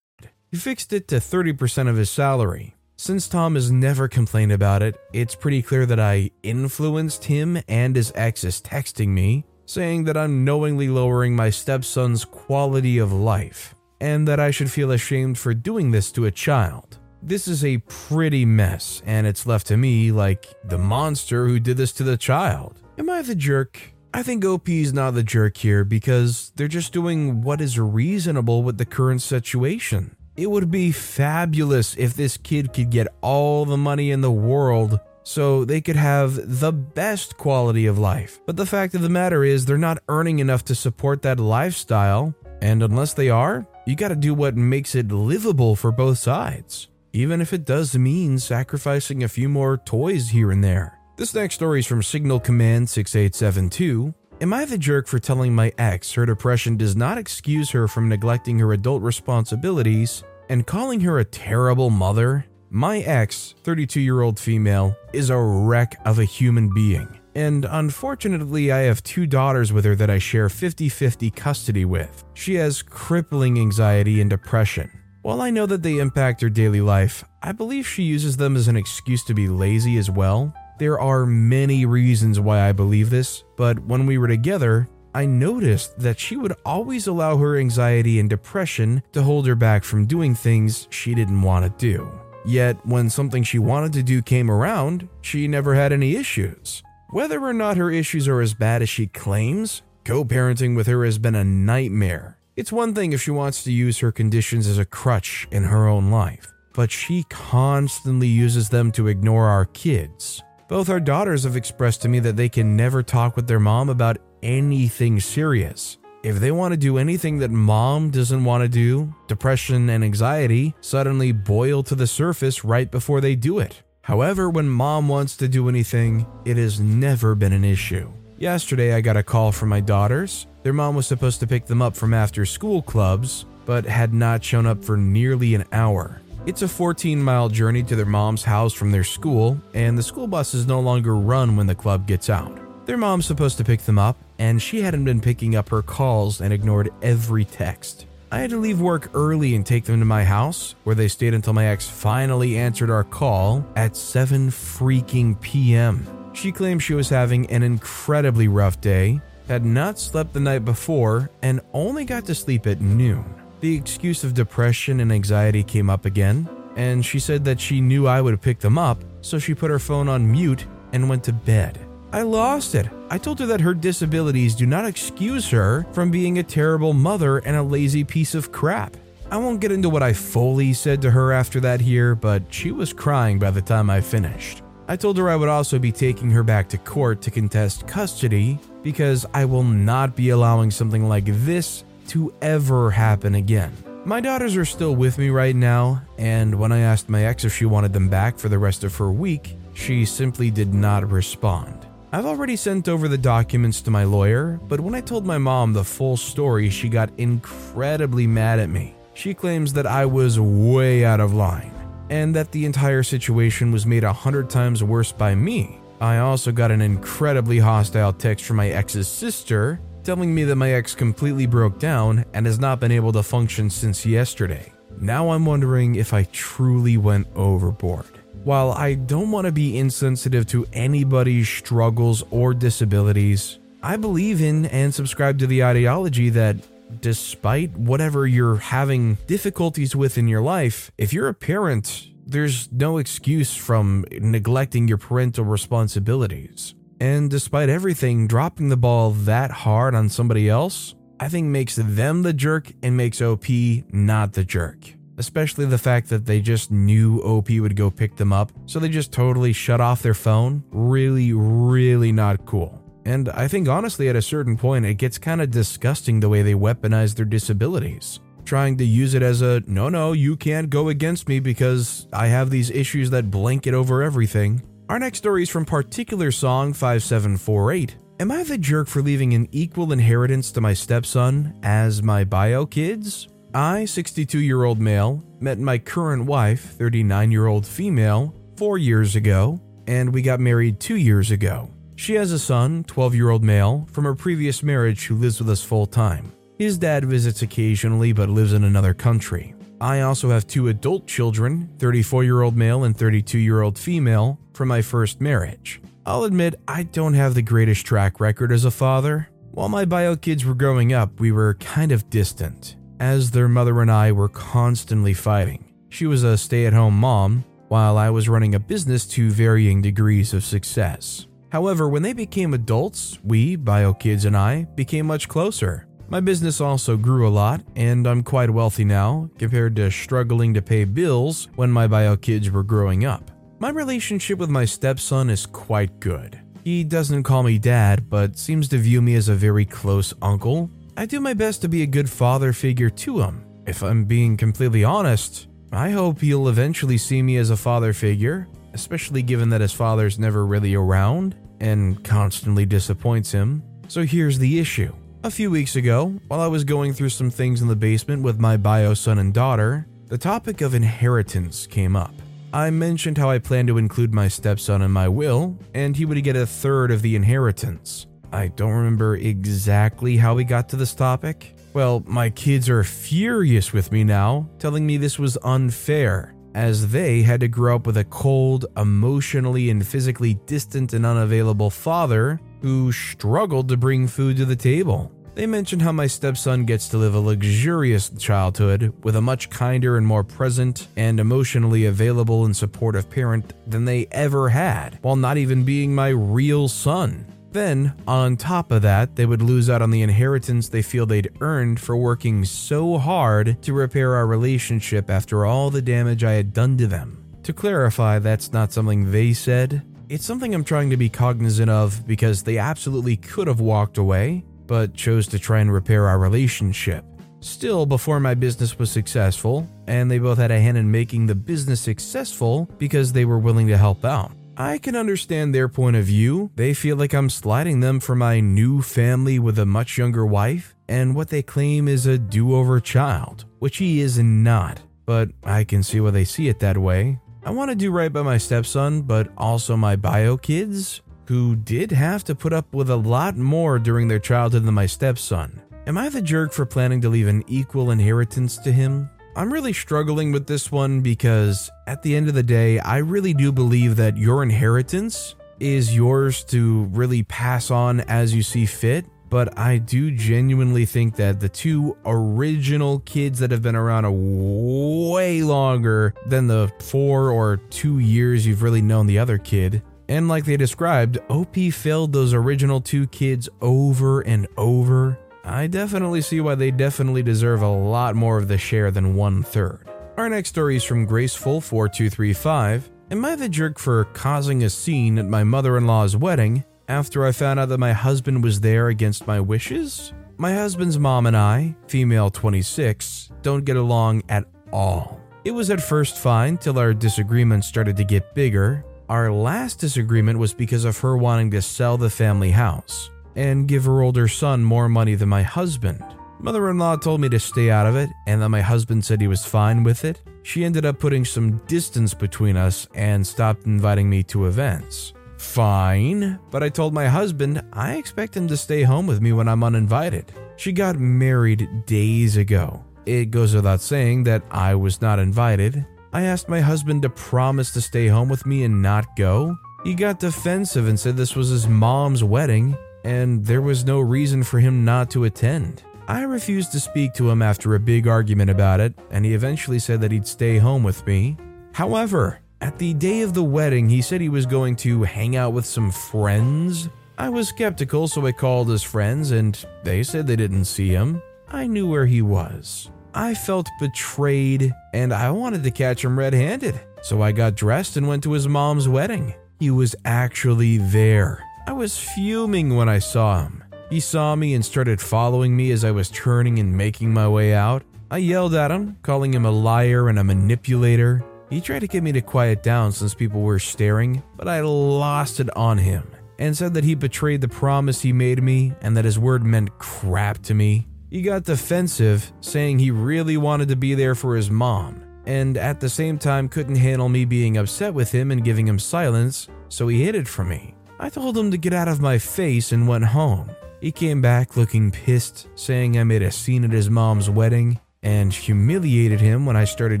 He 0.50 0.56
fixed 0.56 0.92
it 0.92 1.06
to 1.08 1.16
30% 1.16 1.88
of 1.88 1.96
his 1.96 2.08
salary. 2.10 2.74
Since 2.96 3.28
Tom 3.28 3.56
has 3.56 3.70
never 3.70 4.08
complained 4.08 4.52
about 4.52 4.82
it, 4.82 4.96
it's 5.12 5.34
pretty 5.34 5.60
clear 5.60 5.84
that 5.86 6.00
I 6.00 6.30
influenced 6.42 7.24
him 7.24 7.58
and 7.68 7.94
his 7.94 8.12
exes 8.14 8.62
texting 8.62 9.08
me, 9.08 9.44
saying 9.66 10.04
that 10.04 10.16
I'm 10.16 10.44
knowingly 10.44 10.88
lowering 10.88 11.36
my 11.36 11.50
stepson's 11.50 12.24
quality 12.24 12.98
of 12.98 13.12
life, 13.12 13.74
and 14.02 14.26
that 14.26 14.40
I 14.40 14.50
should 14.50 14.70
feel 14.70 14.90
ashamed 14.90 15.38
for 15.38 15.54
doing 15.54 15.92
this 15.92 16.10
to 16.12 16.26
a 16.26 16.30
child. 16.32 16.98
This 17.22 17.46
is 17.46 17.64
a 17.64 17.78
pretty 17.86 18.44
mess, 18.44 19.00
and 19.06 19.28
it's 19.28 19.46
left 19.46 19.68
to 19.68 19.76
me 19.76 20.10
like 20.10 20.52
the 20.64 20.76
monster 20.76 21.46
who 21.46 21.60
did 21.60 21.76
this 21.76 21.92
to 21.92 22.02
the 22.02 22.16
child. 22.16 22.82
Am 22.98 23.08
I 23.08 23.22
the 23.22 23.36
jerk? 23.36 23.78
I 24.12 24.24
think 24.24 24.44
OP 24.44 24.68
is 24.68 24.92
not 24.92 25.12
the 25.14 25.22
jerk 25.22 25.56
here 25.56 25.84
because 25.84 26.50
they're 26.56 26.66
just 26.66 26.92
doing 26.92 27.42
what 27.42 27.60
is 27.60 27.78
reasonable 27.78 28.64
with 28.64 28.76
the 28.76 28.84
current 28.84 29.22
situation. 29.22 30.16
It 30.36 30.50
would 30.50 30.68
be 30.68 30.90
fabulous 30.90 31.96
if 31.96 32.14
this 32.14 32.36
kid 32.36 32.72
could 32.72 32.90
get 32.90 33.06
all 33.20 33.64
the 33.64 33.76
money 33.76 34.10
in 34.10 34.20
the 34.20 34.32
world 34.32 34.98
so 35.22 35.64
they 35.64 35.80
could 35.80 35.94
have 35.94 36.58
the 36.60 36.72
best 36.72 37.36
quality 37.36 37.86
of 37.86 38.00
life. 38.00 38.40
But 38.46 38.56
the 38.56 38.66
fact 38.66 38.96
of 38.96 39.02
the 39.02 39.08
matter 39.08 39.44
is, 39.44 39.64
they're 39.64 39.78
not 39.78 40.02
earning 40.08 40.40
enough 40.40 40.64
to 40.64 40.74
support 40.74 41.22
that 41.22 41.38
lifestyle. 41.38 42.34
And 42.60 42.82
unless 42.82 43.14
they 43.14 43.28
are, 43.28 43.66
you 43.86 43.96
gotta 43.96 44.16
do 44.16 44.34
what 44.34 44.56
makes 44.56 44.94
it 44.94 45.10
livable 45.10 45.74
for 45.74 45.90
both 45.90 46.18
sides, 46.18 46.88
even 47.12 47.40
if 47.40 47.52
it 47.52 47.64
does 47.64 47.96
mean 47.96 48.38
sacrificing 48.38 49.22
a 49.22 49.28
few 49.28 49.48
more 49.48 49.76
toys 49.76 50.28
here 50.28 50.50
and 50.50 50.62
there. 50.62 50.98
This 51.16 51.34
next 51.34 51.56
story 51.56 51.80
is 51.80 51.86
from 51.86 52.02
Signal 52.02 52.40
Command 52.40 52.88
6872. 52.88 54.14
Am 54.40 54.52
I 54.52 54.64
the 54.64 54.78
jerk 54.78 55.06
for 55.06 55.18
telling 55.18 55.54
my 55.54 55.72
ex 55.78 56.12
her 56.12 56.26
depression 56.26 56.76
does 56.76 56.96
not 56.96 57.18
excuse 57.18 57.70
her 57.70 57.86
from 57.86 58.08
neglecting 58.08 58.58
her 58.58 58.72
adult 58.72 59.02
responsibilities 59.02 60.24
and 60.48 60.66
calling 60.66 61.00
her 61.00 61.18
a 61.18 61.24
terrible 61.24 61.90
mother? 61.90 62.46
My 62.70 63.00
ex, 63.00 63.54
32 63.64 64.00
year 64.00 64.22
old 64.22 64.40
female, 64.40 64.96
is 65.12 65.30
a 65.30 65.38
wreck 65.38 66.00
of 66.04 66.18
a 66.18 66.24
human 66.24 66.72
being. 66.72 67.06
And 67.34 67.64
unfortunately, 67.64 68.70
I 68.70 68.80
have 68.80 69.02
two 69.02 69.26
daughters 69.26 69.72
with 69.72 69.84
her 69.84 69.94
that 69.96 70.10
I 70.10 70.18
share 70.18 70.48
50 70.48 70.88
50 70.88 71.30
custody 71.30 71.84
with. 71.84 72.24
She 72.34 72.54
has 72.56 72.82
crippling 72.82 73.58
anxiety 73.58 74.20
and 74.20 74.28
depression. 74.28 74.90
While 75.22 75.40
I 75.40 75.50
know 75.50 75.66
that 75.66 75.82
they 75.82 75.98
impact 75.98 76.40
her 76.40 76.50
daily 76.50 76.80
life, 76.80 77.24
I 77.42 77.52
believe 77.52 77.86
she 77.86 78.02
uses 78.02 78.36
them 78.36 78.56
as 78.56 78.68
an 78.68 78.76
excuse 78.76 79.22
to 79.24 79.34
be 79.34 79.48
lazy 79.48 79.96
as 79.96 80.10
well. 80.10 80.52
There 80.78 80.98
are 80.98 81.26
many 81.26 81.86
reasons 81.86 82.40
why 82.40 82.68
I 82.68 82.72
believe 82.72 83.08
this, 83.08 83.44
but 83.56 83.78
when 83.84 84.04
we 84.04 84.18
were 84.18 84.26
together, 84.26 84.88
I 85.14 85.26
noticed 85.26 85.98
that 86.00 86.18
she 86.18 86.36
would 86.36 86.54
always 86.64 87.06
allow 87.06 87.36
her 87.36 87.56
anxiety 87.56 88.18
and 88.18 88.28
depression 88.28 89.02
to 89.12 89.22
hold 89.22 89.46
her 89.46 89.54
back 89.54 89.84
from 89.84 90.06
doing 90.06 90.34
things 90.34 90.88
she 90.90 91.14
didn't 91.14 91.42
want 91.42 91.64
to 91.64 91.86
do. 91.86 92.10
Yet, 92.44 92.84
when 92.84 93.08
something 93.08 93.44
she 93.44 93.58
wanted 93.60 93.92
to 93.92 94.02
do 94.02 94.22
came 94.22 94.50
around, 94.50 95.08
she 95.20 95.46
never 95.46 95.74
had 95.74 95.92
any 95.92 96.16
issues. 96.16 96.82
Whether 97.12 97.44
or 97.44 97.52
not 97.52 97.76
her 97.76 97.90
issues 97.90 98.26
are 98.26 98.40
as 98.40 98.54
bad 98.54 98.80
as 98.80 98.88
she 98.88 99.06
claims, 99.06 99.82
co 100.02 100.24
parenting 100.24 100.74
with 100.74 100.86
her 100.86 101.04
has 101.04 101.18
been 101.18 101.34
a 101.34 101.44
nightmare. 101.44 102.38
It's 102.56 102.72
one 102.72 102.94
thing 102.94 103.12
if 103.12 103.20
she 103.20 103.30
wants 103.30 103.62
to 103.64 103.70
use 103.70 103.98
her 103.98 104.10
conditions 104.10 104.66
as 104.66 104.78
a 104.78 104.86
crutch 104.86 105.46
in 105.50 105.64
her 105.64 105.86
own 105.86 106.10
life, 106.10 106.50
but 106.72 106.90
she 106.90 107.24
constantly 107.24 108.28
uses 108.28 108.70
them 108.70 108.90
to 108.92 109.08
ignore 109.08 109.48
our 109.48 109.66
kids. 109.66 110.42
Both 110.68 110.88
our 110.88 111.00
daughters 111.00 111.44
have 111.44 111.54
expressed 111.54 112.00
to 112.00 112.08
me 112.08 112.18
that 112.20 112.36
they 112.36 112.48
can 112.48 112.78
never 112.78 113.02
talk 113.02 113.36
with 113.36 113.46
their 113.46 113.60
mom 113.60 113.90
about 113.90 114.16
anything 114.42 115.20
serious. 115.20 115.98
If 116.22 116.40
they 116.40 116.50
want 116.50 116.72
to 116.72 116.78
do 116.78 116.96
anything 116.96 117.40
that 117.40 117.50
mom 117.50 118.08
doesn't 118.08 118.42
want 118.42 118.62
to 118.62 118.70
do, 118.70 119.14
depression 119.28 119.90
and 119.90 120.02
anxiety 120.02 120.74
suddenly 120.80 121.32
boil 121.32 121.82
to 121.82 121.94
the 121.94 122.06
surface 122.06 122.64
right 122.64 122.90
before 122.90 123.20
they 123.20 123.34
do 123.36 123.58
it. 123.58 123.82
However, 124.02 124.50
when 124.50 124.68
mom 124.68 125.08
wants 125.08 125.36
to 125.36 125.48
do 125.48 125.68
anything, 125.68 126.26
it 126.44 126.56
has 126.56 126.80
never 126.80 127.36
been 127.36 127.52
an 127.52 127.64
issue. 127.64 128.10
Yesterday, 128.36 128.94
I 128.94 129.00
got 129.00 129.16
a 129.16 129.22
call 129.22 129.52
from 129.52 129.68
my 129.68 129.78
daughters. 129.78 130.48
Their 130.64 130.72
mom 130.72 130.96
was 130.96 131.06
supposed 131.06 131.38
to 131.40 131.46
pick 131.46 131.66
them 131.66 131.80
up 131.80 131.96
from 131.96 132.12
after 132.12 132.44
school 132.44 132.82
clubs, 132.82 133.46
but 133.64 133.84
had 133.84 134.12
not 134.12 134.42
shown 134.42 134.66
up 134.66 134.84
for 134.84 134.96
nearly 134.96 135.54
an 135.54 135.64
hour. 135.70 136.20
It's 136.46 136.62
a 136.62 136.68
14 136.68 137.22
mile 137.22 137.48
journey 137.48 137.84
to 137.84 137.94
their 137.94 138.04
mom's 138.04 138.42
house 138.42 138.72
from 138.72 138.90
their 138.90 139.04
school, 139.04 139.60
and 139.74 139.96
the 139.96 140.02
school 140.02 140.26
buses 140.26 140.66
no 140.66 140.80
longer 140.80 141.14
run 141.14 141.56
when 141.56 141.68
the 141.68 141.74
club 141.76 142.08
gets 142.08 142.28
out. 142.28 142.58
Their 142.86 142.96
mom's 142.96 143.26
supposed 143.26 143.58
to 143.58 143.64
pick 143.64 143.82
them 143.82 144.00
up, 144.00 144.16
and 144.40 144.60
she 144.60 144.82
hadn't 144.82 145.04
been 145.04 145.20
picking 145.20 145.54
up 145.54 145.68
her 145.68 145.82
calls 145.82 146.40
and 146.40 146.52
ignored 146.52 146.90
every 147.02 147.44
text. 147.44 148.06
I 148.32 148.38
had 148.38 148.48
to 148.48 148.56
leave 148.56 148.80
work 148.80 149.10
early 149.12 149.54
and 149.54 149.64
take 149.64 149.84
them 149.84 149.98
to 150.00 150.06
my 150.06 150.24
house, 150.24 150.74
where 150.84 150.94
they 150.94 151.08
stayed 151.08 151.34
until 151.34 151.52
my 151.52 151.66
ex 151.66 151.86
finally 151.86 152.56
answered 152.56 152.88
our 152.88 153.04
call 153.04 153.62
at 153.76 153.94
7 153.94 154.48
freaking 154.48 155.38
p.m. 155.42 156.06
She 156.32 156.50
claimed 156.50 156.82
she 156.82 156.94
was 156.94 157.10
having 157.10 157.44
an 157.50 157.62
incredibly 157.62 158.48
rough 158.48 158.80
day, 158.80 159.20
had 159.48 159.66
not 159.66 159.98
slept 159.98 160.32
the 160.32 160.40
night 160.40 160.64
before, 160.64 161.28
and 161.42 161.60
only 161.74 162.06
got 162.06 162.24
to 162.24 162.34
sleep 162.34 162.66
at 162.66 162.80
noon. 162.80 163.22
The 163.60 163.76
excuse 163.76 164.24
of 164.24 164.32
depression 164.32 165.00
and 165.00 165.12
anxiety 165.12 165.62
came 165.62 165.90
up 165.90 166.06
again, 166.06 166.48
and 166.74 167.04
she 167.04 167.18
said 167.18 167.44
that 167.44 167.60
she 167.60 167.82
knew 167.82 168.06
I 168.06 168.22
would 168.22 168.40
pick 168.40 168.60
them 168.60 168.78
up, 168.78 169.04
so 169.20 169.38
she 169.38 169.54
put 169.54 169.70
her 169.70 169.78
phone 169.78 170.08
on 170.08 170.32
mute 170.32 170.64
and 170.94 171.06
went 171.06 171.24
to 171.24 171.34
bed. 171.34 171.78
I 172.14 172.22
lost 172.22 172.74
it. 172.74 172.88
I 173.12 173.18
told 173.18 173.40
her 173.40 173.46
that 173.48 173.60
her 173.60 173.74
disabilities 173.74 174.54
do 174.54 174.64
not 174.64 174.86
excuse 174.86 175.50
her 175.50 175.84
from 175.92 176.10
being 176.10 176.38
a 176.38 176.42
terrible 176.42 176.94
mother 176.94 177.40
and 177.40 177.54
a 177.54 177.62
lazy 177.62 178.04
piece 178.04 178.34
of 178.34 178.52
crap. 178.52 178.96
I 179.30 179.36
won't 179.36 179.60
get 179.60 179.70
into 179.70 179.90
what 179.90 180.02
I 180.02 180.14
fully 180.14 180.72
said 180.72 181.02
to 181.02 181.10
her 181.10 181.30
after 181.30 181.60
that 181.60 181.82
here, 181.82 182.14
but 182.14 182.42
she 182.48 182.72
was 182.72 182.94
crying 182.94 183.38
by 183.38 183.50
the 183.50 183.60
time 183.60 183.90
I 183.90 184.00
finished. 184.00 184.62
I 184.88 184.96
told 184.96 185.18
her 185.18 185.28
I 185.28 185.36
would 185.36 185.50
also 185.50 185.78
be 185.78 185.92
taking 185.92 186.30
her 186.30 186.42
back 186.42 186.70
to 186.70 186.78
court 186.78 187.20
to 187.22 187.30
contest 187.30 187.86
custody 187.86 188.58
because 188.82 189.26
I 189.34 189.44
will 189.44 189.62
not 189.62 190.16
be 190.16 190.30
allowing 190.30 190.70
something 190.70 191.06
like 191.06 191.26
this 191.26 191.84
to 192.08 192.32
ever 192.40 192.90
happen 192.90 193.34
again. 193.34 193.76
My 194.06 194.22
daughters 194.22 194.56
are 194.56 194.64
still 194.64 194.96
with 194.96 195.18
me 195.18 195.28
right 195.28 195.54
now, 195.54 196.00
and 196.16 196.58
when 196.58 196.72
I 196.72 196.78
asked 196.78 197.10
my 197.10 197.26
ex 197.26 197.44
if 197.44 197.54
she 197.54 197.66
wanted 197.66 197.92
them 197.92 198.08
back 198.08 198.38
for 198.38 198.48
the 198.48 198.58
rest 198.58 198.84
of 198.84 198.96
her 198.96 199.12
week, 199.12 199.58
she 199.74 200.06
simply 200.06 200.50
did 200.50 200.72
not 200.72 201.10
respond. 201.10 201.81
I've 202.14 202.26
already 202.26 202.56
sent 202.56 202.90
over 202.90 203.08
the 203.08 203.16
documents 203.16 203.80
to 203.80 203.90
my 203.90 204.04
lawyer, 204.04 204.60
but 204.68 204.80
when 204.80 204.94
I 204.94 205.00
told 205.00 205.24
my 205.24 205.38
mom 205.38 205.72
the 205.72 205.82
full 205.82 206.18
story, 206.18 206.68
she 206.68 206.90
got 206.90 207.08
incredibly 207.16 208.26
mad 208.26 208.58
at 208.58 208.68
me. 208.68 208.94
She 209.14 209.32
claims 209.32 209.72
that 209.72 209.86
I 209.86 210.04
was 210.04 210.38
way 210.38 211.06
out 211.06 211.20
of 211.20 211.32
line 211.32 211.72
and 212.10 212.36
that 212.36 212.52
the 212.52 212.66
entire 212.66 213.02
situation 213.02 213.72
was 213.72 213.86
made 213.86 214.04
a 214.04 214.12
hundred 214.12 214.50
times 214.50 214.84
worse 214.84 215.10
by 215.10 215.34
me. 215.34 215.80
I 216.02 216.18
also 216.18 216.52
got 216.52 216.70
an 216.70 216.82
incredibly 216.82 217.58
hostile 217.58 218.12
text 218.12 218.44
from 218.44 218.58
my 218.58 218.68
ex's 218.68 219.08
sister 219.08 219.80
telling 220.04 220.34
me 220.34 220.44
that 220.44 220.56
my 220.56 220.72
ex 220.72 220.94
completely 220.94 221.46
broke 221.46 221.78
down 221.78 222.26
and 222.34 222.44
has 222.44 222.58
not 222.58 222.78
been 222.78 222.92
able 222.92 223.12
to 223.12 223.22
function 223.22 223.70
since 223.70 224.04
yesterday. 224.04 224.70
Now 225.00 225.30
I'm 225.30 225.46
wondering 225.46 225.94
if 225.94 226.12
I 226.12 226.24
truly 226.24 226.98
went 226.98 227.28
overboard. 227.34 228.21
While 228.44 228.72
I 228.72 228.94
don't 228.94 229.30
want 229.30 229.44
to 229.46 229.52
be 229.52 229.78
insensitive 229.78 230.46
to 230.48 230.66
anybody's 230.72 231.48
struggles 231.48 232.24
or 232.32 232.54
disabilities, 232.54 233.60
I 233.84 233.96
believe 233.96 234.42
in 234.42 234.66
and 234.66 234.92
subscribe 234.92 235.38
to 235.38 235.46
the 235.46 235.62
ideology 235.62 236.28
that 236.30 236.56
despite 237.00 237.76
whatever 237.76 238.26
you're 238.26 238.56
having 238.56 239.14
difficulties 239.28 239.94
with 239.94 240.18
in 240.18 240.26
your 240.26 240.40
life, 240.40 240.90
if 240.98 241.12
you're 241.12 241.28
a 241.28 241.34
parent, 241.34 242.08
there's 242.26 242.70
no 242.72 242.98
excuse 242.98 243.54
from 243.54 244.04
neglecting 244.10 244.88
your 244.88 244.98
parental 244.98 245.44
responsibilities. 245.44 246.74
And 246.98 247.30
despite 247.30 247.68
everything, 247.68 248.26
dropping 248.26 248.70
the 248.70 248.76
ball 248.76 249.10
that 249.10 249.52
hard 249.52 249.94
on 249.94 250.08
somebody 250.08 250.48
else, 250.48 250.96
I 251.20 251.28
think 251.28 251.46
makes 251.46 251.76
them 251.76 252.22
the 252.22 252.32
jerk 252.32 252.72
and 252.82 252.96
makes 252.96 253.22
OP 253.22 253.44
not 253.92 254.32
the 254.32 254.44
jerk 254.44 254.94
especially 255.18 255.66
the 255.66 255.78
fact 255.78 256.08
that 256.08 256.26
they 256.26 256.40
just 256.40 256.70
knew 256.70 257.20
OP 257.22 257.50
would 257.50 257.76
go 257.76 257.90
pick 257.90 258.16
them 258.16 258.32
up, 258.32 258.52
so 258.66 258.78
they 258.78 258.88
just 258.88 259.12
totally 259.12 259.52
shut 259.52 259.80
off 259.80 260.02
their 260.02 260.14
phone. 260.14 260.62
Really, 260.70 261.32
really 261.32 262.12
not 262.12 262.44
cool. 262.46 262.82
And 263.04 263.28
I 263.30 263.48
think 263.48 263.68
honestly, 263.68 264.08
at 264.08 264.16
a 264.16 264.22
certain 264.22 264.56
point, 264.56 264.86
it 264.86 264.94
gets 264.94 265.18
kind 265.18 265.40
of 265.40 265.50
disgusting 265.50 266.20
the 266.20 266.28
way 266.28 266.42
they 266.42 266.54
weaponize 266.54 267.14
their 267.14 267.24
disabilities. 267.24 268.20
Trying 268.44 268.76
to 268.78 268.84
use 268.84 269.14
it 269.14 269.22
as 269.22 269.42
a 269.42 269.62
no, 269.66 269.88
no, 269.88 270.12
you 270.12 270.36
can't 270.36 270.70
go 270.70 270.88
against 270.88 271.28
me 271.28 271.40
because 271.40 272.08
I 272.12 272.26
have 272.26 272.50
these 272.50 272.70
issues 272.70 273.10
that 273.10 273.30
blanket 273.30 273.74
over 273.74 274.02
everything. 274.02 274.62
Our 274.88 274.98
next 274.98 275.18
story 275.18 275.42
is 275.42 275.48
from 275.48 275.64
Particular 275.64 276.30
Song 276.30 276.72
5748. 276.72 277.96
Am 278.20 278.30
I 278.30 278.44
the 278.44 278.58
jerk 278.58 278.88
for 278.88 279.00
leaving 279.02 279.34
an 279.34 279.48
equal 279.52 279.92
inheritance 279.92 280.52
to 280.52 280.60
my 280.60 280.74
stepson 280.74 281.58
as 281.62 282.02
my 282.02 282.24
bio 282.24 282.66
kids? 282.66 283.28
I, 283.54 283.84
62 283.84 284.38
year 284.38 284.64
old 284.64 284.80
male, 284.80 285.22
met 285.40 285.58
my 285.58 285.76
current 285.76 286.24
wife, 286.24 286.62
39 286.62 287.30
year 287.30 287.46
old 287.46 287.66
female, 287.66 288.34
four 288.56 288.78
years 288.78 289.14
ago, 289.14 289.60
and 289.86 290.12
we 290.12 290.22
got 290.22 290.40
married 290.40 290.80
two 290.80 290.96
years 290.96 291.30
ago. 291.30 291.68
She 291.96 292.14
has 292.14 292.32
a 292.32 292.38
son, 292.38 292.84
12 292.84 293.14
year 293.14 293.28
old 293.28 293.44
male, 293.44 293.86
from 293.92 294.04
her 294.04 294.14
previous 294.14 294.62
marriage 294.62 295.06
who 295.06 295.16
lives 295.16 295.38
with 295.38 295.50
us 295.50 295.62
full 295.62 295.86
time. 295.86 296.32
His 296.58 296.78
dad 296.78 297.04
visits 297.04 297.42
occasionally 297.42 298.12
but 298.12 298.30
lives 298.30 298.54
in 298.54 298.64
another 298.64 298.94
country. 298.94 299.54
I 299.82 300.00
also 300.00 300.30
have 300.30 300.46
two 300.46 300.68
adult 300.68 301.06
children, 301.06 301.68
34 301.78 302.24
year 302.24 302.40
old 302.40 302.56
male 302.56 302.84
and 302.84 302.96
32 302.96 303.38
year 303.38 303.60
old 303.60 303.78
female, 303.78 304.38
from 304.54 304.68
my 304.68 304.80
first 304.80 305.20
marriage. 305.20 305.82
I'll 306.06 306.24
admit 306.24 306.54
I 306.66 306.84
don't 306.84 307.14
have 307.14 307.34
the 307.34 307.42
greatest 307.42 307.84
track 307.84 308.18
record 308.18 308.50
as 308.50 308.64
a 308.64 308.70
father. 308.70 309.28
While 309.50 309.68
my 309.68 309.84
bio 309.84 310.16
kids 310.16 310.46
were 310.46 310.54
growing 310.54 310.94
up, 310.94 311.20
we 311.20 311.32
were 311.32 311.54
kind 311.54 311.92
of 311.92 312.08
distant 312.08 312.76
as 313.02 313.32
their 313.32 313.48
mother 313.48 313.80
and 313.80 313.90
I 313.90 314.12
were 314.12 314.28
constantly 314.28 315.12
fighting. 315.12 315.64
She 315.88 316.06
was 316.06 316.22
a 316.22 316.38
stay 316.38 316.66
at 316.66 316.72
home 316.72 316.96
mom, 316.96 317.44
while 317.66 317.98
I 317.98 318.10
was 318.10 318.28
running 318.28 318.54
a 318.54 318.60
business 318.60 319.06
to 319.06 319.28
varying 319.28 319.82
degrees 319.82 320.32
of 320.32 320.44
success. 320.44 321.26
However, 321.50 321.88
when 321.88 322.02
they 322.02 322.12
became 322.12 322.54
adults, 322.54 323.18
we, 323.24 323.56
Bio 323.56 323.92
Kids 323.92 324.24
and 324.24 324.36
I, 324.36 324.64
became 324.76 325.06
much 325.06 325.28
closer. 325.28 325.88
My 326.10 326.20
business 326.20 326.60
also 326.60 326.96
grew 326.96 327.26
a 327.26 327.36
lot, 327.42 327.62
and 327.74 328.06
I'm 328.06 328.22
quite 328.22 328.50
wealthy 328.50 328.84
now 328.84 329.28
compared 329.36 329.74
to 329.76 329.90
struggling 329.90 330.54
to 330.54 330.62
pay 330.62 330.84
bills 330.84 331.48
when 331.56 331.72
my 331.72 331.88
Bio 331.88 332.16
Kids 332.16 332.52
were 332.52 332.62
growing 332.62 333.04
up. 333.04 333.32
My 333.58 333.70
relationship 333.70 334.38
with 334.38 334.48
my 334.48 334.64
stepson 334.64 335.28
is 335.28 335.44
quite 335.44 335.98
good. 335.98 336.40
He 336.62 336.84
doesn't 336.84 337.24
call 337.24 337.42
me 337.42 337.58
dad, 337.58 338.08
but 338.08 338.38
seems 338.38 338.68
to 338.68 338.78
view 338.78 339.02
me 339.02 339.16
as 339.16 339.28
a 339.28 339.34
very 339.34 339.64
close 339.64 340.14
uncle 340.22 340.70
I 340.94 341.06
do 341.06 341.20
my 341.20 341.32
best 341.32 341.62
to 341.62 341.68
be 341.68 341.82
a 341.82 341.86
good 341.86 342.10
father 342.10 342.52
figure 342.52 342.90
to 342.90 343.20
him. 343.20 343.44
If 343.66 343.82
I'm 343.82 344.04
being 344.04 344.36
completely 344.36 344.84
honest, 344.84 345.48
I 345.72 345.90
hope 345.90 346.20
he'll 346.20 346.48
eventually 346.48 346.98
see 346.98 347.22
me 347.22 347.38
as 347.38 347.48
a 347.48 347.56
father 347.56 347.94
figure, 347.94 348.46
especially 348.74 349.22
given 349.22 349.48
that 349.50 349.62
his 349.62 349.72
father's 349.72 350.18
never 350.18 350.44
really 350.44 350.74
around 350.74 351.34
and 351.60 352.04
constantly 352.04 352.66
disappoints 352.66 353.32
him. 353.32 353.62
So 353.88 354.04
here's 354.04 354.38
the 354.38 354.58
issue. 354.58 354.92
A 355.24 355.30
few 355.30 355.50
weeks 355.50 355.76
ago, 355.76 356.20
while 356.28 356.40
I 356.40 356.48
was 356.48 356.64
going 356.64 356.92
through 356.92 357.08
some 357.08 357.30
things 357.30 357.62
in 357.62 357.68
the 357.68 357.76
basement 357.76 358.22
with 358.22 358.38
my 358.38 358.58
bio 358.58 358.92
son 358.92 359.18
and 359.18 359.32
daughter, 359.32 359.86
the 360.08 360.18
topic 360.18 360.60
of 360.60 360.74
inheritance 360.74 361.66
came 361.66 361.96
up. 361.96 362.12
I 362.52 362.68
mentioned 362.68 363.16
how 363.16 363.30
I 363.30 363.38
plan 363.38 363.66
to 363.68 363.78
include 363.78 364.12
my 364.12 364.28
stepson 364.28 364.82
in 364.82 364.90
my 364.90 365.08
will, 365.08 365.56
and 365.72 365.96
he 365.96 366.04
would 366.04 366.22
get 366.22 366.36
a 366.36 366.46
third 366.46 366.90
of 366.90 367.00
the 367.00 367.16
inheritance. 367.16 368.06
I 368.32 368.48
don't 368.48 368.72
remember 368.72 369.16
exactly 369.16 370.16
how 370.16 370.34
we 370.34 370.44
got 370.44 370.70
to 370.70 370.76
this 370.76 370.94
topic. 370.94 371.54
Well, 371.74 372.02
my 372.06 372.30
kids 372.30 372.68
are 372.70 372.82
furious 372.82 373.72
with 373.72 373.92
me 373.92 374.04
now, 374.04 374.48
telling 374.58 374.86
me 374.86 374.96
this 374.96 375.18
was 375.18 375.36
unfair, 375.42 376.34
as 376.54 376.90
they 376.92 377.22
had 377.22 377.40
to 377.40 377.48
grow 377.48 377.76
up 377.76 377.86
with 377.86 377.98
a 377.98 378.04
cold, 378.04 378.66
emotionally 378.76 379.68
and 379.68 379.86
physically 379.86 380.34
distant 380.46 380.94
and 380.94 381.04
unavailable 381.04 381.70
father 381.70 382.40
who 382.62 382.90
struggled 382.90 383.68
to 383.68 383.76
bring 383.76 384.06
food 384.06 384.38
to 384.38 384.44
the 384.46 384.56
table. 384.56 385.12
They 385.34 385.46
mentioned 385.46 385.80
how 385.80 385.92
my 385.92 386.06
stepson 386.06 386.66
gets 386.66 386.88
to 386.88 386.98
live 386.98 387.14
a 387.14 387.20
luxurious 387.20 388.10
childhood 388.18 388.92
with 389.02 389.16
a 389.16 389.22
much 389.22 389.48
kinder 389.48 389.96
and 389.96 390.06
more 390.06 390.24
present 390.24 390.88
and 390.96 391.18
emotionally 391.18 391.86
available 391.86 392.44
and 392.44 392.54
supportive 392.54 393.08
parent 393.08 393.54
than 393.66 393.86
they 393.86 394.06
ever 394.10 394.50
had, 394.50 394.98
while 395.00 395.16
not 395.16 395.38
even 395.38 395.64
being 395.64 395.94
my 395.94 396.08
real 396.08 396.68
son. 396.68 397.26
Then, 397.52 397.92
on 398.06 398.38
top 398.38 398.72
of 398.72 398.80
that, 398.82 399.14
they 399.14 399.26
would 399.26 399.42
lose 399.42 399.68
out 399.68 399.82
on 399.82 399.90
the 399.90 400.00
inheritance 400.00 400.68
they 400.68 400.80
feel 400.80 401.04
they'd 401.04 401.30
earned 401.42 401.78
for 401.78 401.96
working 401.96 402.46
so 402.46 402.96
hard 402.96 403.60
to 403.62 403.74
repair 403.74 404.14
our 404.14 404.26
relationship 404.26 405.10
after 405.10 405.44
all 405.44 405.70
the 405.70 405.82
damage 405.82 406.24
I 406.24 406.32
had 406.32 406.54
done 406.54 406.78
to 406.78 406.86
them. 406.86 407.22
To 407.42 407.52
clarify, 407.52 408.20
that's 408.20 408.52
not 408.52 408.72
something 408.72 409.10
they 409.10 409.34
said. 409.34 409.82
It's 410.08 410.24
something 410.24 410.54
I'm 410.54 410.64
trying 410.64 410.88
to 410.90 410.96
be 410.96 411.10
cognizant 411.10 411.70
of 411.70 412.06
because 412.06 412.42
they 412.42 412.56
absolutely 412.56 413.16
could 413.16 413.48
have 413.48 413.60
walked 413.60 413.98
away, 413.98 414.44
but 414.66 414.94
chose 414.94 415.26
to 415.28 415.38
try 415.38 415.60
and 415.60 415.72
repair 415.72 416.08
our 416.08 416.18
relationship. 416.18 417.04
Still, 417.40 417.84
before 417.84 418.20
my 418.20 418.34
business 418.34 418.78
was 418.78 418.90
successful, 418.90 419.68
and 419.88 420.10
they 420.10 420.18
both 420.18 420.38
had 420.38 420.52
a 420.52 420.60
hand 420.60 420.78
in 420.78 420.90
making 420.90 421.26
the 421.26 421.34
business 421.34 421.80
successful 421.80 422.68
because 422.78 423.12
they 423.12 423.24
were 423.24 423.38
willing 423.38 423.66
to 423.66 423.76
help 423.76 424.04
out. 424.04 424.32
I 424.56 424.76
can 424.76 424.96
understand 424.96 425.54
their 425.54 425.68
point 425.68 425.96
of 425.96 426.04
view. 426.04 426.50
They 426.56 426.74
feel 426.74 426.96
like 426.96 427.14
I'm 427.14 427.30
sliding 427.30 427.80
them 427.80 428.00
for 428.00 428.14
my 428.14 428.40
new 428.40 428.82
family 428.82 429.38
with 429.38 429.58
a 429.58 429.64
much 429.64 429.96
younger 429.96 430.26
wife 430.26 430.74
and 430.88 431.14
what 431.14 431.28
they 431.28 431.42
claim 431.42 431.88
is 431.88 432.06
a 432.06 432.18
do 432.18 432.54
over 432.54 432.78
child, 432.78 433.46
which 433.60 433.78
he 433.78 434.00
is 434.00 434.18
not. 434.18 434.80
But 435.06 435.30
I 435.42 435.64
can 435.64 435.82
see 435.82 436.00
why 436.00 436.10
they 436.10 436.24
see 436.24 436.48
it 436.48 436.58
that 436.58 436.76
way. 436.76 437.18
I 437.44 437.50
want 437.50 437.70
to 437.70 437.74
do 437.74 437.90
right 437.90 438.12
by 438.12 438.22
my 438.22 438.36
stepson, 438.36 439.02
but 439.02 439.32
also 439.38 439.74
my 439.74 439.96
bio 439.96 440.36
kids, 440.36 441.00
who 441.26 441.56
did 441.56 441.90
have 441.90 442.22
to 442.24 442.34
put 442.34 442.52
up 442.52 442.74
with 442.74 442.90
a 442.90 442.96
lot 442.96 443.36
more 443.38 443.78
during 443.78 444.06
their 444.06 444.18
childhood 444.18 444.64
than 444.64 444.74
my 444.74 444.86
stepson. 444.86 445.62
Am 445.86 445.96
I 445.96 446.10
the 446.10 446.22
jerk 446.22 446.52
for 446.52 446.66
planning 446.66 447.00
to 447.00 447.08
leave 447.08 447.26
an 447.26 447.42
equal 447.48 447.90
inheritance 447.90 448.58
to 448.58 448.70
him? 448.70 449.08
I'm 449.34 449.50
really 449.50 449.72
struggling 449.72 450.30
with 450.30 450.46
this 450.46 450.70
one 450.70 451.00
because 451.00 451.70
at 451.86 452.02
the 452.02 452.14
end 452.14 452.28
of 452.28 452.34
the 452.34 452.42
day, 452.42 452.78
I 452.78 452.98
really 452.98 453.32
do 453.32 453.50
believe 453.50 453.96
that 453.96 454.18
your 454.18 454.42
inheritance 454.42 455.36
is 455.58 455.94
yours 455.96 456.44
to 456.44 456.84
really 456.92 457.22
pass 457.22 457.70
on 457.70 458.00
as 458.00 458.34
you 458.34 458.42
see 458.42 458.66
fit. 458.66 459.06
But 459.30 459.58
I 459.58 459.78
do 459.78 460.10
genuinely 460.10 460.84
think 460.84 461.16
that 461.16 461.40
the 461.40 461.48
two 461.48 461.96
original 462.04 462.98
kids 463.00 463.38
that 463.38 463.50
have 463.50 463.62
been 463.62 463.74
around 463.74 464.04
a 464.04 464.12
way 464.12 465.42
longer 465.42 466.12
than 466.26 466.46
the 466.46 466.70
four 466.80 467.30
or 467.30 467.56
two 467.56 468.00
years 468.00 468.46
you've 468.46 468.62
really 468.62 468.82
known 468.82 469.06
the 469.06 469.18
other 469.18 469.38
kid, 469.38 469.80
and 470.10 470.28
like 470.28 470.44
they 470.44 470.58
described, 470.58 471.18
OP 471.30 471.56
failed 471.72 472.12
those 472.12 472.34
original 472.34 472.82
two 472.82 473.06
kids 473.06 473.48
over 473.62 474.20
and 474.20 474.46
over. 474.58 475.18
I 475.44 475.66
definitely 475.66 476.20
see 476.20 476.40
why 476.40 476.54
they 476.54 476.70
definitely 476.70 477.22
deserve 477.22 477.62
a 477.62 477.68
lot 477.68 478.14
more 478.14 478.38
of 478.38 478.46
the 478.46 478.58
share 478.58 478.92
than 478.92 479.16
one 479.16 479.42
third. 479.42 479.88
Our 480.16 480.28
next 480.28 480.50
story 480.50 480.76
is 480.76 480.84
from 480.84 481.06
Graceful4235. 481.06 482.82
Am 483.10 483.24
I 483.24 483.34
the 483.34 483.48
jerk 483.48 483.78
for 483.78 484.04
causing 484.12 484.62
a 484.62 484.70
scene 484.70 485.18
at 485.18 485.26
my 485.26 485.42
mother 485.42 485.76
in 485.76 485.86
law's 485.86 486.16
wedding 486.16 486.64
after 486.86 487.26
I 487.26 487.32
found 487.32 487.58
out 487.58 487.70
that 487.70 487.78
my 487.78 487.92
husband 487.92 488.44
was 488.44 488.60
there 488.60 488.88
against 488.88 489.26
my 489.26 489.40
wishes? 489.40 490.12
My 490.38 490.54
husband's 490.54 490.98
mom 490.98 491.26
and 491.26 491.36
I, 491.36 491.74
female 491.88 492.30
26, 492.30 493.30
don't 493.42 493.64
get 493.64 493.76
along 493.76 494.22
at 494.28 494.44
all. 494.72 495.20
It 495.44 495.50
was 495.50 495.70
at 495.70 495.82
first 495.82 496.18
fine 496.18 496.56
till 496.56 496.78
our 496.78 496.94
disagreements 496.94 497.66
started 497.66 497.96
to 497.96 498.04
get 498.04 498.34
bigger. 498.34 498.84
Our 499.08 499.32
last 499.32 499.80
disagreement 499.80 500.38
was 500.38 500.54
because 500.54 500.84
of 500.84 500.98
her 500.98 501.16
wanting 501.16 501.50
to 501.50 501.62
sell 501.62 501.98
the 501.98 502.10
family 502.10 502.52
house 502.52 503.10
and 503.36 503.68
give 503.68 503.84
her 503.84 504.02
older 504.02 504.28
son 504.28 504.62
more 504.64 504.88
money 504.88 505.14
than 505.14 505.28
my 505.28 505.42
husband. 505.42 506.02
Mother 506.40 506.70
in 506.70 506.78
law 506.78 506.96
told 506.96 507.20
me 507.20 507.28
to 507.28 507.38
stay 507.38 507.70
out 507.70 507.86
of 507.86 507.94
it, 507.94 508.10
and 508.26 508.42
that 508.42 508.48
my 508.48 508.60
husband 508.60 509.04
said 509.04 509.20
he 509.20 509.28
was 509.28 509.44
fine 509.44 509.84
with 509.84 510.04
it. 510.04 510.20
She 510.42 510.64
ended 510.64 510.84
up 510.84 510.98
putting 510.98 511.24
some 511.24 511.58
distance 511.68 512.14
between 512.14 512.56
us 512.56 512.88
and 512.94 513.24
stopped 513.24 513.64
inviting 513.66 514.10
me 514.10 514.24
to 514.24 514.46
events. 514.46 515.12
Fine, 515.38 516.40
but 516.50 516.62
I 516.62 516.68
told 516.68 516.94
my 516.94 517.06
husband 517.06 517.62
I 517.72 517.94
expect 517.94 518.36
him 518.36 518.48
to 518.48 518.56
stay 518.56 518.82
home 518.82 519.06
with 519.06 519.20
me 519.20 519.32
when 519.32 519.48
I'm 519.48 519.62
uninvited. 519.62 520.32
She 520.56 520.72
got 520.72 520.98
married 520.98 521.86
days 521.86 522.36
ago. 522.36 522.84
It 523.06 523.30
goes 523.30 523.54
without 523.54 523.80
saying 523.80 524.24
that 524.24 524.42
I 524.50 524.74
was 524.74 525.00
not 525.00 525.18
invited. 525.18 525.86
I 526.12 526.22
asked 526.22 526.48
my 526.48 526.60
husband 526.60 527.02
to 527.02 527.10
promise 527.10 527.70
to 527.72 527.80
stay 527.80 528.08
home 528.08 528.28
with 528.28 528.46
me 528.46 528.64
and 528.64 528.82
not 528.82 529.16
go. 529.16 529.56
He 529.84 529.94
got 529.94 530.20
defensive 530.20 530.86
and 530.88 530.98
said 530.98 531.16
this 531.16 531.34
was 531.34 531.48
his 531.48 531.66
mom's 531.66 532.22
wedding 532.22 532.76
and 533.04 533.44
there 533.44 533.62
was 533.62 533.84
no 533.84 534.00
reason 534.00 534.42
for 534.42 534.60
him 534.60 534.84
not 534.84 535.10
to 535.10 535.24
attend. 535.24 535.82
I 536.08 536.22
refused 536.22 536.72
to 536.72 536.80
speak 536.80 537.14
to 537.14 537.30
him 537.30 537.42
after 537.42 537.74
a 537.74 537.80
big 537.80 538.08
argument 538.08 538.50
about 538.50 538.80
it, 538.80 538.94
and 539.10 539.24
he 539.24 539.34
eventually 539.34 539.78
said 539.78 540.00
that 540.00 540.12
he'd 540.12 540.26
stay 540.26 540.58
home 540.58 540.82
with 540.82 541.06
me. 541.06 541.36
However, 541.72 542.40
at 542.60 542.78
the 542.78 542.94
day 542.94 543.22
of 543.22 543.34
the 543.34 543.44
wedding, 543.44 543.88
he 543.88 544.02
said 544.02 544.20
he 544.20 544.28
was 544.28 544.46
going 544.46 544.76
to 544.76 545.02
hang 545.04 545.36
out 545.36 545.52
with 545.52 545.64
some 545.64 545.90
friends. 545.90 546.88
I 547.18 547.28
was 547.28 547.48
skeptical, 547.48 548.08
so 548.08 548.26
I 548.26 548.32
called 548.32 548.68
his 548.68 548.82
friends, 548.82 549.30
and 549.30 549.64
they 549.84 550.02
said 550.02 550.26
they 550.26 550.36
didn't 550.36 550.66
see 550.66 550.88
him. 550.88 551.22
I 551.48 551.66
knew 551.66 551.88
where 551.88 552.06
he 552.06 552.22
was. 552.22 552.90
I 553.14 553.34
felt 553.34 553.68
betrayed, 553.78 554.72
and 554.94 555.12
I 555.12 555.30
wanted 555.30 555.62
to 555.64 555.70
catch 555.70 556.04
him 556.04 556.18
red 556.18 556.34
handed, 556.34 556.80
so 557.02 557.20
I 557.20 557.32
got 557.32 557.54
dressed 557.54 557.96
and 557.96 558.08
went 558.08 558.22
to 558.24 558.32
his 558.32 558.48
mom's 558.48 558.88
wedding. 558.88 559.34
He 559.60 559.70
was 559.70 559.94
actually 560.04 560.78
there. 560.78 561.44
I 561.64 561.72
was 561.72 561.96
fuming 561.96 562.74
when 562.74 562.88
I 562.88 562.98
saw 562.98 563.44
him. 563.44 563.62
He 563.88 564.00
saw 564.00 564.34
me 564.34 564.54
and 564.54 564.64
started 564.64 565.00
following 565.00 565.56
me 565.56 565.70
as 565.70 565.84
I 565.84 565.92
was 565.92 566.10
turning 566.10 566.58
and 566.58 566.76
making 566.76 567.12
my 567.12 567.28
way 567.28 567.54
out. 567.54 567.84
I 568.10 568.18
yelled 568.18 568.54
at 568.54 568.70
him, 568.70 568.96
calling 569.02 569.32
him 569.32 569.46
a 569.46 569.50
liar 569.50 570.08
and 570.08 570.18
a 570.18 570.24
manipulator. 570.24 571.24
He 571.50 571.60
tried 571.60 571.80
to 571.80 571.86
get 571.86 572.02
me 572.02 572.10
to 572.12 572.20
quiet 572.20 572.62
down 572.62 572.92
since 572.92 573.14
people 573.14 573.42
were 573.42 573.58
staring, 573.58 574.22
but 574.36 574.48
I 574.48 574.60
lost 574.62 575.38
it 575.38 575.54
on 575.56 575.78
him 575.78 576.10
and 576.38 576.56
said 576.56 576.74
that 576.74 576.84
he 576.84 576.94
betrayed 576.94 577.40
the 577.40 577.48
promise 577.48 578.00
he 578.00 578.12
made 578.12 578.42
me 578.42 578.74
and 578.80 578.96
that 578.96 579.04
his 579.04 579.18
word 579.18 579.44
meant 579.44 579.78
crap 579.78 580.42
to 580.42 580.54
me. 580.54 580.88
He 581.10 581.22
got 581.22 581.44
defensive, 581.44 582.32
saying 582.40 582.78
he 582.78 582.90
really 582.90 583.36
wanted 583.36 583.68
to 583.68 583.76
be 583.76 583.94
there 583.94 584.14
for 584.14 584.34
his 584.34 584.50
mom, 584.50 585.04
and 585.26 585.56
at 585.56 585.78
the 585.78 585.90
same 585.90 586.18
time 586.18 586.48
couldn't 586.48 586.76
handle 586.76 587.08
me 587.08 587.24
being 587.24 587.56
upset 587.58 587.94
with 587.94 588.10
him 588.10 588.30
and 588.30 588.42
giving 588.42 588.66
him 588.66 588.78
silence, 588.78 589.48
so 589.68 589.88
he 589.88 590.02
hid 590.02 590.14
it 590.14 590.26
from 590.26 590.48
me. 590.48 590.74
I 591.02 591.08
told 591.08 591.36
him 591.36 591.50
to 591.50 591.56
get 591.56 591.72
out 591.72 591.88
of 591.88 592.00
my 592.00 592.16
face 592.16 592.70
and 592.70 592.86
went 592.86 593.06
home. 593.06 593.50
He 593.80 593.90
came 593.90 594.22
back 594.22 594.56
looking 594.56 594.92
pissed, 594.92 595.48
saying 595.56 595.98
I 595.98 596.04
made 596.04 596.22
a 596.22 596.30
scene 596.30 596.62
at 596.62 596.70
his 596.70 596.88
mom's 596.88 597.28
wedding 597.28 597.80
and 598.04 598.32
humiliated 598.32 599.20
him 599.20 599.44
when 599.44 599.56
I 599.56 599.64
started 599.64 600.00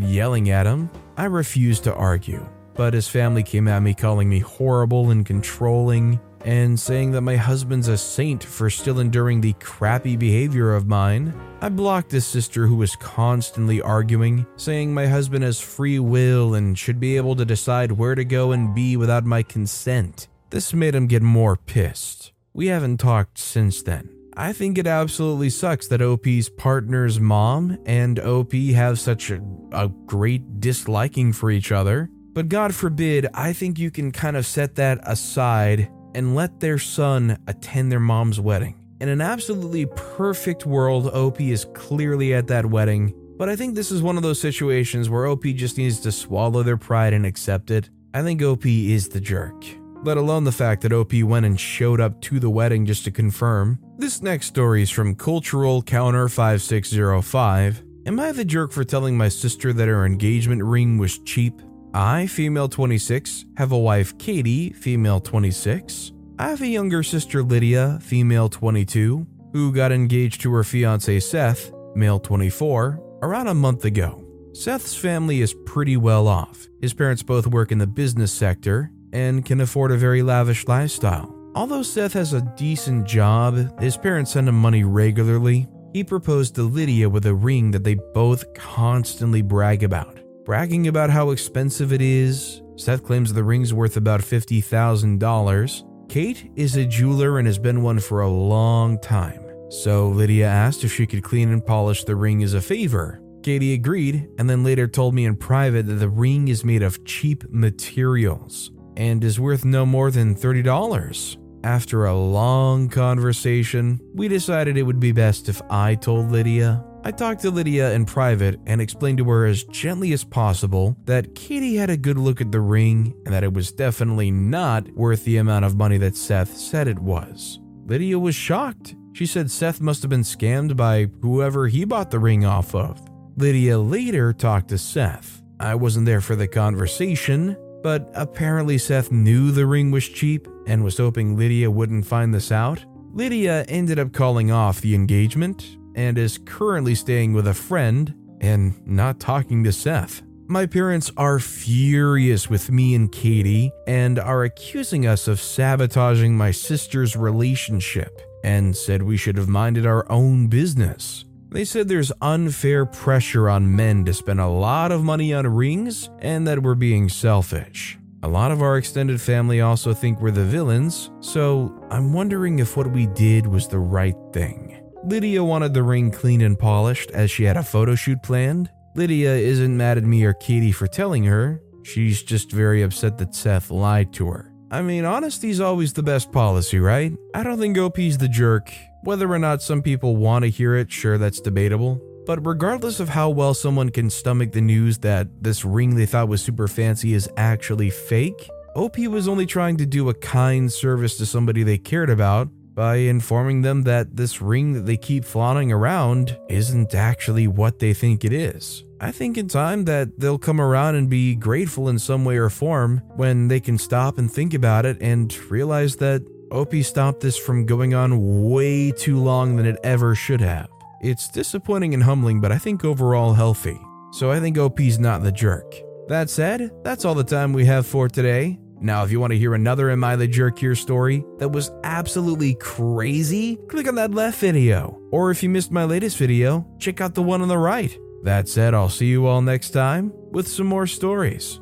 yelling 0.00 0.50
at 0.50 0.64
him. 0.64 0.88
I 1.16 1.24
refused 1.24 1.82
to 1.84 1.94
argue, 1.94 2.48
but 2.74 2.94
his 2.94 3.08
family 3.08 3.42
came 3.42 3.66
at 3.66 3.82
me 3.82 3.94
calling 3.94 4.28
me 4.28 4.38
horrible 4.38 5.10
and 5.10 5.26
controlling 5.26 6.20
and 6.44 6.78
saying 6.78 7.10
that 7.12 7.22
my 7.22 7.34
husband's 7.34 7.88
a 7.88 7.98
saint 7.98 8.44
for 8.44 8.70
still 8.70 9.00
enduring 9.00 9.40
the 9.40 9.54
crappy 9.54 10.16
behavior 10.16 10.72
of 10.72 10.86
mine. 10.86 11.34
I 11.60 11.68
blocked 11.68 12.12
his 12.12 12.26
sister 12.26 12.68
who 12.68 12.76
was 12.76 12.94
constantly 12.94 13.82
arguing, 13.82 14.46
saying 14.54 14.94
my 14.94 15.08
husband 15.08 15.42
has 15.42 15.60
free 15.60 15.98
will 15.98 16.54
and 16.54 16.78
should 16.78 17.00
be 17.00 17.16
able 17.16 17.34
to 17.34 17.44
decide 17.44 17.90
where 17.90 18.14
to 18.14 18.24
go 18.24 18.52
and 18.52 18.72
be 18.72 18.96
without 18.96 19.24
my 19.24 19.42
consent. 19.42 20.28
This 20.52 20.74
made 20.74 20.94
him 20.94 21.06
get 21.06 21.22
more 21.22 21.56
pissed. 21.56 22.30
We 22.52 22.66
haven't 22.66 22.98
talked 22.98 23.38
since 23.38 23.82
then. 23.82 24.10
I 24.36 24.52
think 24.52 24.76
it 24.76 24.86
absolutely 24.86 25.48
sucks 25.48 25.88
that 25.88 26.02
OP's 26.02 26.50
partner's 26.50 27.18
mom 27.18 27.78
and 27.86 28.20
OP 28.20 28.52
have 28.52 29.00
such 29.00 29.30
a, 29.30 29.40
a, 29.72 29.88
great 29.88 30.60
disliking 30.60 31.32
for 31.32 31.50
each 31.50 31.72
other. 31.72 32.10
But 32.34 32.50
God 32.50 32.74
forbid, 32.74 33.28
I 33.32 33.54
think 33.54 33.78
you 33.78 33.90
can 33.90 34.12
kind 34.12 34.36
of 34.36 34.44
set 34.44 34.74
that 34.74 35.00
aside 35.04 35.90
and 36.14 36.34
let 36.34 36.60
their 36.60 36.78
son 36.78 37.38
attend 37.46 37.90
their 37.90 37.98
mom's 37.98 38.38
wedding. 38.38 38.74
In 39.00 39.08
an 39.08 39.22
absolutely 39.22 39.86
perfect 39.86 40.66
world, 40.66 41.06
OP 41.14 41.40
is 41.40 41.64
clearly 41.72 42.34
at 42.34 42.48
that 42.48 42.66
wedding, 42.66 43.14
but 43.38 43.48
I 43.48 43.56
think 43.56 43.74
this 43.74 43.90
is 43.90 44.02
one 44.02 44.18
of 44.18 44.22
those 44.22 44.40
situations 44.40 45.08
where 45.08 45.26
OP 45.26 45.44
just 45.44 45.78
needs 45.78 45.98
to 46.00 46.12
swallow 46.12 46.62
their 46.62 46.76
pride 46.76 47.14
and 47.14 47.24
accept 47.24 47.70
it. 47.70 47.88
I 48.12 48.22
think 48.22 48.42
OP 48.42 48.66
is 48.66 49.08
the 49.08 49.20
jerk 49.20 49.64
let 50.04 50.16
alone 50.16 50.44
the 50.44 50.52
fact 50.52 50.82
that 50.82 50.92
OP 50.92 51.12
went 51.22 51.46
and 51.46 51.58
showed 51.58 52.00
up 52.00 52.20
to 52.22 52.40
the 52.40 52.50
wedding 52.50 52.84
just 52.86 53.04
to 53.04 53.10
confirm. 53.10 53.78
This 53.98 54.22
next 54.22 54.46
story 54.46 54.82
is 54.82 54.90
from 54.90 55.14
Cultural 55.14 55.82
Counter 55.82 56.28
5605. 56.28 57.84
Am 58.04 58.18
I 58.18 58.32
the 58.32 58.44
jerk 58.44 58.72
for 58.72 58.82
telling 58.82 59.16
my 59.16 59.28
sister 59.28 59.72
that 59.72 59.88
her 59.88 60.04
engagement 60.04 60.62
ring 60.62 60.98
was 60.98 61.18
cheap? 61.20 61.62
I, 61.94 62.26
female 62.26 62.68
26, 62.68 63.44
have 63.58 63.72
a 63.72 63.78
wife, 63.78 64.16
Katie, 64.18 64.72
female 64.72 65.20
26. 65.20 66.12
I 66.38 66.48
have 66.48 66.62
a 66.62 66.66
younger 66.66 67.02
sister, 67.02 67.42
Lydia, 67.42 67.98
female 68.02 68.48
22, 68.48 69.26
who 69.52 69.72
got 69.72 69.92
engaged 69.92 70.40
to 70.40 70.52
her 70.52 70.64
fiance, 70.64 71.20
Seth, 71.20 71.70
male 71.94 72.18
24, 72.18 72.98
around 73.22 73.46
a 73.48 73.54
month 73.54 73.84
ago. 73.84 74.24
Seth's 74.54 74.94
family 74.94 75.40
is 75.40 75.54
pretty 75.66 75.96
well 75.96 76.26
off. 76.26 76.66
His 76.80 76.94
parents 76.94 77.22
both 77.22 77.46
work 77.46 77.70
in 77.70 77.78
the 77.78 77.86
business 77.86 78.32
sector, 78.32 78.90
and 79.12 79.44
can 79.44 79.60
afford 79.60 79.92
a 79.92 79.96
very 79.96 80.22
lavish 80.22 80.66
lifestyle. 80.66 81.34
Although 81.54 81.82
Seth 81.82 82.14
has 82.14 82.32
a 82.32 82.40
decent 82.56 83.06
job, 83.06 83.78
his 83.78 83.96
parents 83.96 84.32
send 84.32 84.48
him 84.48 84.54
money 84.54 84.84
regularly. 84.84 85.68
He 85.92 86.02
proposed 86.02 86.54
to 86.54 86.62
Lydia 86.62 87.10
with 87.10 87.26
a 87.26 87.34
ring 87.34 87.70
that 87.72 87.84
they 87.84 87.96
both 88.14 88.54
constantly 88.54 89.42
brag 89.42 89.82
about. 89.82 90.18
Bragging 90.44 90.88
about 90.88 91.10
how 91.10 91.30
expensive 91.30 91.92
it 91.92 92.00
is, 92.00 92.62
Seth 92.76 93.04
claims 93.04 93.32
the 93.32 93.44
ring's 93.44 93.74
worth 93.74 93.98
about 93.98 94.22
$50,000. 94.22 96.08
Kate 96.08 96.50
is 96.56 96.76
a 96.76 96.84
jeweler 96.84 97.38
and 97.38 97.46
has 97.46 97.58
been 97.58 97.82
one 97.82 98.00
for 98.00 98.22
a 98.22 98.28
long 98.28 98.98
time. 99.00 99.40
So 99.68 100.08
Lydia 100.08 100.46
asked 100.46 100.84
if 100.84 100.92
she 100.92 101.06
could 101.06 101.22
clean 101.22 101.52
and 101.52 101.64
polish 101.64 102.04
the 102.04 102.16
ring 102.16 102.42
as 102.42 102.54
a 102.54 102.60
favor. 102.60 103.22
Katie 103.42 103.74
agreed 103.74 104.28
and 104.38 104.48
then 104.50 104.64
later 104.64 104.88
told 104.88 105.14
me 105.14 105.26
in 105.26 105.36
private 105.36 105.86
that 105.86 105.94
the 105.94 106.08
ring 106.08 106.48
is 106.48 106.64
made 106.64 106.82
of 106.82 107.04
cheap 107.04 107.44
materials 107.50 108.71
and 108.96 109.22
is 109.24 109.40
worth 109.40 109.64
no 109.64 109.86
more 109.86 110.10
than 110.10 110.34
$30. 110.34 111.36
After 111.64 112.06
a 112.06 112.16
long 112.16 112.88
conversation, 112.88 114.00
we 114.14 114.26
decided 114.26 114.76
it 114.76 114.82
would 114.82 115.00
be 115.00 115.12
best 115.12 115.48
if 115.48 115.62
I 115.70 115.94
told 115.94 116.30
Lydia. 116.32 116.84
I 117.04 117.10
talked 117.10 117.42
to 117.42 117.50
Lydia 117.50 117.92
in 117.92 118.04
private 118.04 118.60
and 118.66 118.80
explained 118.80 119.18
to 119.18 119.28
her 119.28 119.46
as 119.46 119.64
gently 119.64 120.12
as 120.12 120.22
possible 120.22 120.96
that 121.04 121.34
Katie 121.34 121.76
had 121.76 121.90
a 121.90 121.96
good 121.96 122.18
look 122.18 122.40
at 122.40 122.52
the 122.52 122.60
ring 122.60 123.14
and 123.24 123.34
that 123.34 123.44
it 123.44 123.52
was 123.52 123.72
definitely 123.72 124.30
not 124.30 124.88
worth 124.92 125.24
the 125.24 125.36
amount 125.38 125.64
of 125.64 125.76
money 125.76 125.98
that 125.98 126.16
Seth 126.16 126.56
said 126.56 126.86
it 126.86 126.98
was. 126.98 127.60
Lydia 127.86 128.18
was 128.18 128.34
shocked. 128.34 128.94
She 129.14 129.26
said 129.26 129.50
Seth 129.50 129.80
must 129.80 130.02
have 130.02 130.10
been 130.10 130.22
scammed 130.22 130.76
by 130.76 131.08
whoever 131.22 131.66
he 131.66 131.84
bought 131.84 132.10
the 132.10 132.20
ring 132.20 132.44
off 132.44 132.74
of. 132.74 133.00
Lydia 133.36 133.78
later 133.78 134.32
talked 134.32 134.68
to 134.68 134.78
Seth. 134.78 135.42
I 135.58 135.74
wasn't 135.74 136.06
there 136.06 136.20
for 136.20 136.36
the 136.36 136.48
conversation, 136.48 137.56
but 137.82 138.10
apparently 138.14 138.78
Seth 138.78 139.10
knew 139.10 139.50
the 139.50 139.66
ring 139.66 139.90
was 139.90 140.08
cheap 140.08 140.48
and 140.66 140.84
was 140.84 140.98
hoping 140.98 141.36
Lydia 141.36 141.70
wouldn't 141.70 142.06
find 142.06 142.32
this 142.32 142.52
out. 142.52 142.84
Lydia 143.12 143.64
ended 143.68 143.98
up 143.98 144.12
calling 144.12 144.50
off 144.50 144.80
the 144.80 144.94
engagement 144.94 145.76
and 145.94 146.16
is 146.16 146.38
currently 146.38 146.94
staying 146.94 147.32
with 147.32 147.46
a 147.46 147.54
friend 147.54 148.14
and 148.40 148.74
not 148.86 149.20
talking 149.20 149.62
to 149.64 149.72
Seth. 149.72 150.22
My 150.48 150.66
parents 150.66 151.10
are 151.16 151.38
furious 151.38 152.50
with 152.50 152.70
me 152.70 152.94
and 152.94 153.10
Katie 153.10 153.70
and 153.86 154.18
are 154.18 154.44
accusing 154.44 155.06
us 155.06 155.28
of 155.28 155.40
sabotaging 155.40 156.36
my 156.36 156.50
sister's 156.50 157.16
relationship 157.16 158.20
and 158.44 158.76
said 158.76 159.02
we 159.02 159.16
should 159.16 159.36
have 159.36 159.48
minded 159.48 159.86
our 159.86 160.10
own 160.10 160.48
business. 160.48 161.24
They 161.52 161.66
said 161.66 161.86
there's 161.86 162.10
unfair 162.22 162.86
pressure 162.86 163.50
on 163.50 163.76
men 163.76 164.06
to 164.06 164.14
spend 164.14 164.40
a 164.40 164.48
lot 164.48 164.90
of 164.90 165.04
money 165.04 165.34
on 165.34 165.46
rings 165.46 166.08
and 166.20 166.48
that 166.48 166.62
we're 166.62 166.74
being 166.74 167.10
selfish. 167.10 167.98
A 168.22 168.28
lot 168.28 168.52
of 168.52 168.62
our 168.62 168.78
extended 168.78 169.20
family 169.20 169.60
also 169.60 169.92
think 169.92 170.20
we're 170.20 170.30
the 170.30 170.44
villains, 170.44 171.10
so 171.20 171.86
I'm 171.90 172.14
wondering 172.14 172.58
if 172.58 172.74
what 172.74 172.90
we 172.90 173.06
did 173.08 173.46
was 173.46 173.68
the 173.68 173.80
right 173.80 174.16
thing. 174.32 174.82
Lydia 175.04 175.44
wanted 175.44 175.74
the 175.74 175.82
ring 175.82 176.10
clean 176.10 176.40
and 176.40 176.58
polished 176.58 177.10
as 177.10 177.30
she 177.30 177.44
had 177.44 177.58
a 177.58 177.62
photo 177.62 177.96
shoot 177.96 178.22
planned. 178.22 178.70
Lydia 178.94 179.34
isn't 179.34 179.76
mad 179.76 179.98
at 179.98 180.04
me 180.04 180.24
or 180.24 180.32
Katie 180.32 180.72
for 180.72 180.86
telling 180.86 181.24
her, 181.24 181.60
she's 181.82 182.22
just 182.22 182.50
very 182.50 182.80
upset 182.80 183.18
that 183.18 183.34
Seth 183.34 183.70
lied 183.70 184.12
to 184.14 184.28
her. 184.28 184.52
I 184.70 184.80
mean, 184.80 185.04
honesty's 185.04 185.60
always 185.60 185.92
the 185.92 186.02
best 186.02 186.32
policy, 186.32 186.78
right? 186.78 187.12
I 187.34 187.42
don't 187.42 187.58
think 187.58 187.76
OP's 187.76 188.16
the 188.16 188.28
jerk. 188.28 188.72
Whether 189.04 189.32
or 189.32 189.38
not 189.38 189.62
some 189.62 189.82
people 189.82 190.16
want 190.16 190.44
to 190.44 190.50
hear 190.50 190.76
it, 190.76 190.92
sure, 190.92 191.18
that's 191.18 191.40
debatable. 191.40 192.00
But 192.24 192.46
regardless 192.46 193.00
of 193.00 193.08
how 193.08 193.30
well 193.30 193.52
someone 193.52 193.90
can 193.90 194.08
stomach 194.10 194.52
the 194.52 194.60
news 194.60 194.98
that 194.98 195.42
this 195.42 195.64
ring 195.64 195.96
they 195.96 196.06
thought 196.06 196.28
was 196.28 196.40
super 196.40 196.68
fancy 196.68 197.12
is 197.12 197.28
actually 197.36 197.90
fake, 197.90 198.48
OP 198.76 198.96
was 198.98 199.26
only 199.26 199.44
trying 199.44 199.76
to 199.78 199.86
do 199.86 200.08
a 200.08 200.14
kind 200.14 200.72
service 200.72 201.16
to 201.18 201.26
somebody 201.26 201.64
they 201.64 201.78
cared 201.78 202.10
about 202.10 202.48
by 202.74 202.94
informing 202.96 203.62
them 203.62 203.82
that 203.82 204.16
this 204.16 204.40
ring 204.40 204.72
that 204.74 204.86
they 204.86 204.96
keep 204.96 205.24
flaunting 205.24 205.72
around 205.72 206.38
isn't 206.48 206.94
actually 206.94 207.48
what 207.48 207.80
they 207.80 207.92
think 207.92 208.24
it 208.24 208.32
is. 208.32 208.84
I 209.00 209.10
think 209.10 209.36
in 209.36 209.48
time 209.48 209.84
that 209.86 210.20
they'll 210.20 210.38
come 210.38 210.60
around 210.60 210.94
and 210.94 211.10
be 211.10 211.34
grateful 211.34 211.88
in 211.88 211.98
some 211.98 212.24
way 212.24 212.36
or 212.36 212.48
form 212.48 212.98
when 213.16 213.48
they 213.48 213.58
can 213.58 213.78
stop 213.78 214.16
and 214.16 214.30
think 214.30 214.54
about 214.54 214.86
it 214.86 214.96
and 215.00 215.36
realize 215.50 215.96
that 215.96 216.22
OP 216.52 216.74
stopped 216.82 217.20
this 217.20 217.36
from 217.36 217.66
going 217.66 217.94
on 217.94 218.50
way 218.50 218.92
too 218.92 219.18
long 219.18 219.56
than 219.56 219.66
it 219.66 219.78
ever 219.82 220.14
should 220.14 220.40
have. 220.40 220.68
It's 221.00 221.28
disappointing 221.28 221.94
and 221.94 222.02
humbling, 222.02 222.40
but 222.40 222.52
I 222.52 222.58
think 222.58 222.84
overall 222.84 223.32
healthy. 223.32 223.80
So 224.12 224.30
I 224.30 224.38
think 224.38 224.58
OP's 224.58 224.98
not 224.98 225.22
the 225.22 225.32
jerk. 225.32 225.74
That 226.08 226.28
said, 226.28 226.70
that's 226.84 227.04
all 227.04 227.14
the 227.14 227.24
time 227.24 227.52
we 227.52 227.64
have 227.64 227.86
for 227.86 228.08
today. 228.08 228.58
Now, 228.82 229.04
if 229.04 229.12
you 229.12 229.20
want 229.20 229.32
to 229.32 229.38
hear 229.38 229.54
another 229.54 229.90
Am 229.90 230.02
I 230.02 230.16
the 230.16 230.26
Jerk 230.26 230.58
here 230.58 230.74
story 230.74 231.24
that 231.38 231.48
was 231.48 231.70
absolutely 231.84 232.56
crazy, 232.56 233.56
click 233.68 233.86
on 233.86 233.94
that 233.94 234.10
left 234.10 234.40
video. 234.40 235.00
Or 235.12 235.30
if 235.30 235.42
you 235.42 235.48
missed 235.48 235.70
my 235.70 235.84
latest 235.84 236.18
video, 236.18 236.66
check 236.78 237.00
out 237.00 237.14
the 237.14 237.22
one 237.22 237.42
on 237.42 237.48
the 237.48 237.56
right. 237.56 237.96
That 238.24 238.48
said, 238.48 238.74
I'll 238.74 238.88
see 238.88 239.06
you 239.06 239.26
all 239.26 239.40
next 239.40 239.70
time 239.70 240.12
with 240.32 240.48
some 240.48 240.66
more 240.66 240.88
stories. 240.88 241.61